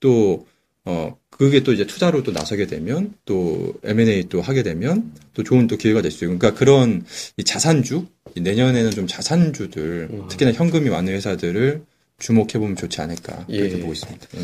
또 0.00 0.46
어, 0.84 1.16
그게 1.30 1.62
또 1.62 1.72
이제 1.72 1.86
투자로 1.86 2.22
또 2.22 2.32
나서게 2.32 2.66
되면 2.66 3.14
또 3.24 3.74
M&A 3.84 4.24
또 4.28 4.40
하게 4.40 4.62
되면 4.62 5.12
또 5.34 5.42
좋은 5.44 5.66
또 5.66 5.76
기회가 5.76 6.02
될 6.02 6.10
수 6.10 6.24
있고 6.24 6.38
그러니까 6.38 6.58
그런 6.58 7.04
이 7.36 7.44
자산주 7.44 8.06
이 8.34 8.40
내년에는 8.40 8.90
좀 8.92 9.06
자산주들 9.06 10.08
음. 10.10 10.22
특히나 10.28 10.52
현금이 10.52 10.88
많은 10.90 11.12
회사들을 11.12 11.82
주목해 12.18 12.52
보면 12.54 12.74
좋지 12.76 13.00
않을까 13.00 13.46
그렇게 13.46 13.76
예. 13.76 13.80
보고 13.80 13.92
있습니다. 13.92 14.26
예. 14.36 14.40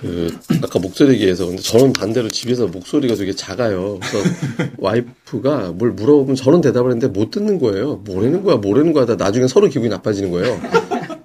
그 0.00 0.38
아까 0.62 0.78
목소리 0.78 1.14
얘기해서 1.14 1.46
근데 1.46 1.60
저는 1.60 1.92
반대로 1.92 2.28
집에서 2.30 2.66
목소리가 2.66 3.14
되게 3.14 3.32
작아요. 3.34 3.98
그래서 4.00 4.28
와이프가 4.78 5.72
뭘 5.72 5.92
물어보면 5.92 6.34
저는 6.34 6.60
대답을 6.62 6.92
했는데 6.92 7.08
못 7.08 7.30
듣는 7.30 7.58
거예요. 7.58 7.96
뭐라는 7.96 8.42
거야, 8.42 8.56
뭐라는 8.56 8.92
거야. 8.92 9.04
다 9.06 9.16
나중에 9.16 9.46
서로 9.48 9.68
기분이 9.68 9.90
나빠지는 9.90 10.30
거예요. 10.30 10.60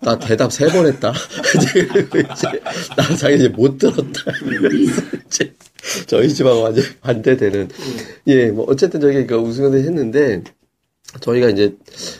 나 0.04 0.18
대답 0.18 0.52
세 0.52 0.68
번 0.68 0.88
했다. 0.88 1.14
나 2.98 3.16
자기 3.18 3.36
이제 3.36 3.48
못 3.50 3.78
들었다. 3.78 4.32
저희 6.08 6.30
집하고 6.30 6.62
완전 6.62 6.84
반대되는. 7.02 7.70
예, 8.28 8.48
뭐 8.48 8.66
어쨌든 8.68 9.00
저기 9.02 9.26
그 9.28 9.36
우승을 9.36 9.80
했는데 9.80 10.44
저희가 11.20 11.50
이제 11.50 11.76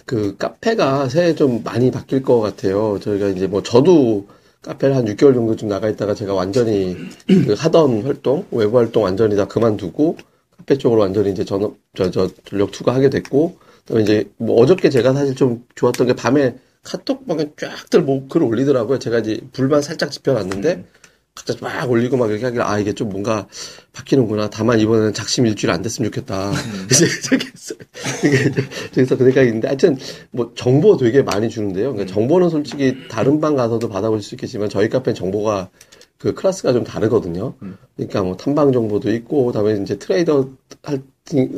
그 0.06 0.36
카페가 0.38 1.10
새해 1.10 1.34
좀 1.36 1.64
많이 1.64 1.92
바뀔 1.92 2.22
것 2.22 2.40
같아요. 2.40 3.00
저희가 3.02 3.28
이제 3.30 3.48
뭐 3.48 3.64
저도 3.64 4.28
카페를 4.62 4.96
한 4.96 5.06
6개월 5.06 5.34
정도 5.34 5.56
좀 5.56 5.70
나가 5.70 5.90
있다가 5.90 6.14
제가 6.14 6.34
완전히 6.34 6.96
그 7.28 7.56
하던 7.58 8.04
활동, 8.04 8.46
외부 8.52 8.78
활동 8.78 9.04
완전히 9.04 9.36
다 9.36 9.48
그만두고 9.48 10.18
카페 10.58 10.78
쪽으로 10.78 11.02
완전히 11.02 11.32
이제 11.32 11.44
전업, 11.44 11.78
저, 11.96 12.12
저, 12.12 12.30
전력 12.46 12.72
투과하게 12.72 13.10
됐고, 13.10 13.58
그다음에 13.86 14.04
이제 14.04 14.30
뭐 14.38 14.62
어저께 14.62 14.92
제가 14.92 15.14
사실 15.14 15.34
좀 15.34 15.64
좋았던 15.74 16.06
게 16.06 16.14
밤에 16.14 16.56
카톡방에 16.84 17.52
쫙들 17.58 18.02
뭐 18.02 18.28
글 18.28 18.44
올리더라고요. 18.44 19.00
제가 19.00 19.20
이제 19.20 19.40
불만 19.52 19.82
살짝 19.82 20.12
지펴놨는데, 20.12 20.86
각자 21.34 21.54
막 21.62 21.90
올리고 21.90 22.18
막 22.18 22.30
이렇게 22.30 22.46
하길래, 22.46 22.64
아, 22.64 22.78
이게 22.80 22.94
좀 22.94 23.10
뭔가 23.10 23.48
바뀌는구나. 23.94 24.50
다만 24.50 24.80
이번에는 24.80 25.14
작심 25.14 25.46
일주일 25.46 25.72
안 25.72 25.82
됐으면 25.82 26.12
좋겠다. 26.12 26.52
이제 26.92 27.06
저기 27.24 27.48
했어요. 27.48 27.80
이게 28.26 28.52
그래서 28.94 29.18
그 29.18 29.24
생각이 29.26 29.48
있는데, 29.48 29.68
하여튼 29.68 29.98
뭐 30.32 30.52
정보 30.56 30.98
되게 30.98 31.22
많이 31.22 31.50
주는데요. 31.50 31.94
그러니까 31.94 32.14
정보는 32.14 32.50
솔직히 32.50 33.08
다른 33.10 33.40
방 33.40 33.56
가서도 33.56 33.88
받아볼 33.88 34.22
수 34.22 34.36
있겠지만, 34.36 34.70
저희 34.70 34.90
카페는 34.90 35.16
정보가 35.16 35.70
그 36.18 36.34
클래스가 36.34 36.74
좀 36.74 36.84
다르거든요. 36.84 37.56
그러니까 37.96 38.24
뭐 38.24 38.36
탐방 38.38 38.72
정보도 38.74 39.12
있고, 39.14 39.46
그다음에 39.46 39.82
이제 39.82 39.98
트레이더 39.98 40.50
할, 40.84 41.02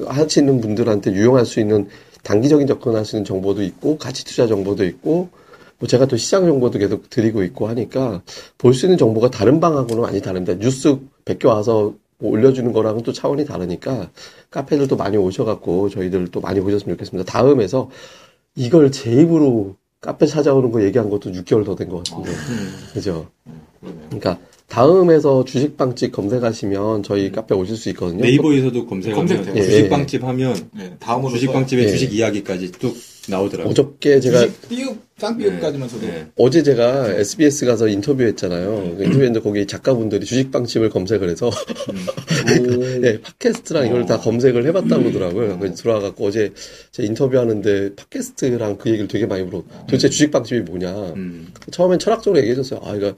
하시는 0.08 0.62
분들한테 0.62 1.14
유용할 1.14 1.46
수 1.46 1.60
있는 1.60 1.88
단기적인 2.24 2.68
접근할 2.68 3.06
수 3.06 3.16
있는 3.16 3.26
정보도 3.26 3.64
있고, 3.64 3.98
가치 3.98 4.26
투자 4.26 4.48
정보도 4.48 4.86
있고, 4.86 5.30
뭐 5.80 5.88
제가 5.88 6.06
또 6.06 6.16
시장 6.18 6.46
정보도 6.46 6.80
계속 6.80 7.10
드리고 7.10 7.44
있고 7.44 7.68
하니까 7.68 8.22
볼 8.58 8.74
수 8.74 8.86
있는 8.86 8.98
정보가 8.98 9.30
다른 9.32 9.60
방하고는 9.60 10.02
많이 10.02 10.22
다릅니다. 10.22 10.54
뉴스 10.58 10.98
100개 11.26 11.46
와서 11.46 11.94
뭐 12.20 12.32
올려주는 12.32 12.72
거랑은 12.72 13.04
또 13.04 13.12
차원이 13.12 13.44
다르니까 13.46 14.10
카페들도 14.50 14.96
많이 14.96 15.18
오셔갖고 15.18 15.90
저희들 15.90 16.30
또 16.30 16.40
많이 16.40 16.62
보셨으면 16.62 16.96
좋겠습니다. 16.96 17.30
다음에서 17.30 17.90
이걸 18.56 18.92
제 18.92 19.12
입으로 19.12 19.76
카페 20.00 20.26
찾아오는 20.26 20.72
거 20.72 20.82
얘기한 20.84 21.10
것도 21.10 21.32
6개월 21.32 21.66
더 21.66 21.76
된 21.76 21.90
것 21.90 22.04
같은데. 22.04 22.32
그죠? 22.94 23.28
그러니까 24.10 24.38
다음에서 24.68 25.46
주식빵집 25.46 26.12
검색하시면 26.12 27.04
저희 27.04 27.32
카페 27.32 27.54
오실 27.54 27.78
수 27.78 27.90
있거든요. 27.90 28.22
네이버에서도 28.22 28.86
검색하면 28.88 29.28
검색돼요. 29.28 29.56
예, 29.56 29.70
주식빵집 29.70 30.24
하면 30.24 30.56
네, 30.76 30.96
다음으로 31.00 31.32
주식빵집의 31.34 31.86
예. 31.86 31.90
주식 31.90 32.14
이야기까지 32.14 32.72
뚝 32.72 32.96
나오더라고요. 33.30 33.72
어저께 33.72 34.20
제가 34.20 34.40
주식 34.40 34.70
삐읍 34.70 34.98
쌍삐읍까지면서도 35.18 36.08
네. 36.08 36.28
어제 36.38 36.64
제가 36.64 37.14
SBS 37.14 37.66
가서 37.66 37.88
인터뷰했잖아요. 37.88 38.96
그 38.98 39.04
인터뷰했는데 39.04 39.40
거기 39.42 39.66
작가분들이 39.66 40.26
주식빵집을 40.26 40.90
검색을 40.90 41.30
해서 41.30 41.50
네, 43.00 43.22
팟캐스트랑 43.40 43.88
이걸 43.88 44.06
다 44.06 44.18
검색을 44.18 44.66
해봤다고 44.68 45.04
그러더라고요. 45.04 45.60
그래서 45.60 45.76
들어와갖고 45.76 46.26
어제 46.26 46.52
제 46.92 47.04
인터뷰하는데 47.04 47.96
팟캐스트랑 47.96 48.78
그 48.78 48.90
얘기를 48.90 49.08
되게 49.08 49.26
많이 49.26 49.44
물어. 49.44 49.64
도대체 49.82 50.10
주식빵집이 50.10 50.62
뭐냐. 50.62 51.14
음. 51.16 51.54
처음엔 51.72 52.00
철학적으로 52.00 52.40
얘기해줬어요. 52.40 52.82
아, 52.84 52.96
이거 52.96 53.16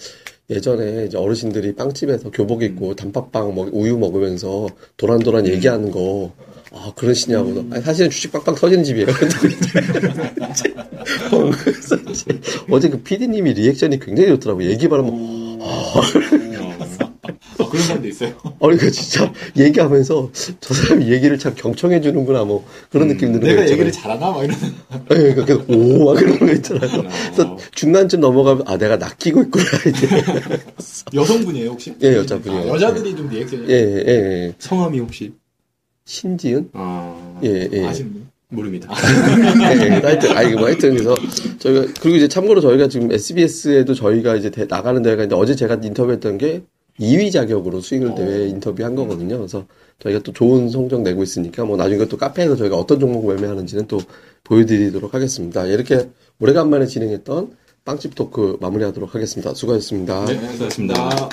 예전에 0.50 1.06
이제 1.06 1.18
어르신들이 1.18 1.76
빵집에서 1.76 2.30
교복 2.32 2.64
입고 2.64 2.96
단팥빵 2.96 3.56
먹, 3.56 3.70
우유 3.74 3.98
먹으면서 3.98 4.68
도란도란 4.98 5.48
얘기하는 5.48 5.92
거. 5.92 6.34
아, 6.72 6.92
그러시냐고. 6.96 7.66
아니, 7.72 7.82
사실은 7.82 8.10
주식 8.10 8.32
빵빵 8.32 8.56
터지는 8.56 8.84
집이에요. 8.84 9.08
어, 11.32 11.52
어제 12.70 12.90
그 12.90 13.02
PD님이 13.02 13.54
리액션이 13.54 14.00
굉장히 14.00 14.30
좋더라고요. 14.30 14.70
얘기만 14.70 15.00
하면, 15.00 15.60
아, 15.62 16.02
그런 17.58 17.84
사람도 17.84 18.08
있어요. 18.08 18.34
어, 18.44 18.58
그러니까 18.60 18.90
진짜 18.90 19.32
얘기하면서 19.58 20.30
저 20.60 20.74
사람이 20.74 21.12
얘기를 21.12 21.38
참 21.40 21.54
경청해 21.56 22.02
주는구나 22.02 22.44
뭐 22.44 22.66
그런 22.92 23.08
느낌 23.08 23.32
드는 23.32 23.40
거 23.42 23.48
내가 23.48 23.62
있잖아요. 23.62 23.72
얘기를 23.74 23.92
잘하나? 23.92 24.32
막 24.32 24.44
이런. 24.44 24.58
네, 24.60 25.00
그러니까 25.08 25.46
계속 25.46 25.70
오막 25.70 26.18
그런 26.18 26.40
거 26.40 26.52
있잖아요. 26.54 27.04
그래서 27.34 27.58
중간쯤 27.74 28.20
넘어가면 28.20 28.64
아 28.68 28.78
내가 28.78 28.98
낚이고 28.98 29.42
있구나 29.44 29.64
이제. 29.88 30.08
여성분이에요, 31.14 31.70
혹시? 31.72 31.94
예, 32.02 32.16
여자분이요. 32.16 32.62
아, 32.62 32.68
여자들이 32.76 33.16
좀 33.16 33.30
리액션이 33.30 33.66
예, 33.70 33.74
예, 33.74 34.04
예. 34.08 34.54
성함이 34.60 35.00
혹시 35.00 35.34
신지은? 36.06 36.70
아 36.74 37.40
예, 37.44 37.70
예. 37.72 37.82
분? 37.92 38.28
모릅니다. 38.50 38.88
네, 39.58 40.00
하여튼, 40.02 40.38
아, 40.38 40.44
이거 40.44 40.60
뭐 40.60 40.68
하여튼, 40.68 40.92
그래서, 40.92 41.16
저희가, 41.60 41.94
그리고 42.00 42.16
이제 42.18 42.28
참고로 42.28 42.62
저희가 42.62 42.88
지금 42.88 43.12
SBS에도 43.12 43.94
저희가 43.96 44.36
이제 44.36 44.50
대- 44.52 44.66
나가는 44.66 45.02
대회가 45.02 45.24
있는데 45.24 45.36
어제 45.36 45.56
제가 45.56 45.80
인터뷰했던 45.84 46.38
게 46.38 46.62
2위 47.00 47.32
자격으로 47.32 47.82
스윙을 47.82 48.16
대회 48.16 48.48
인터뷰한 48.48 48.96
거거든요. 48.96 49.38
그래서 49.38 49.66
저희가 50.00 50.22
또 50.22 50.32
좋은 50.32 50.70
성적 50.70 51.02
내고 51.02 51.24
있으니까 51.24 51.66
뭐 51.66 51.78
나중에 51.78 52.06
또 52.06 52.18
카페에서 52.18 52.56
저희가 52.56 52.78
어떤 52.78 53.00
종목 53.00 53.28
매매하는지는 53.28 53.88
또 53.88 54.00
보여드리도록 54.44 55.14
하겠습니다. 55.14 55.66
이렇게 55.66 56.10
오래간만에 56.40 56.86
진행했던 56.86 57.56
빵집 57.84 58.16
토크 58.16 58.58
마무리하도록 58.62 59.14
하겠습니다. 59.14 59.54
수고하셨습니다. 59.54 60.26
네, 60.26 60.34
수고하셨습니다. 60.36 60.96
아, 60.98 61.30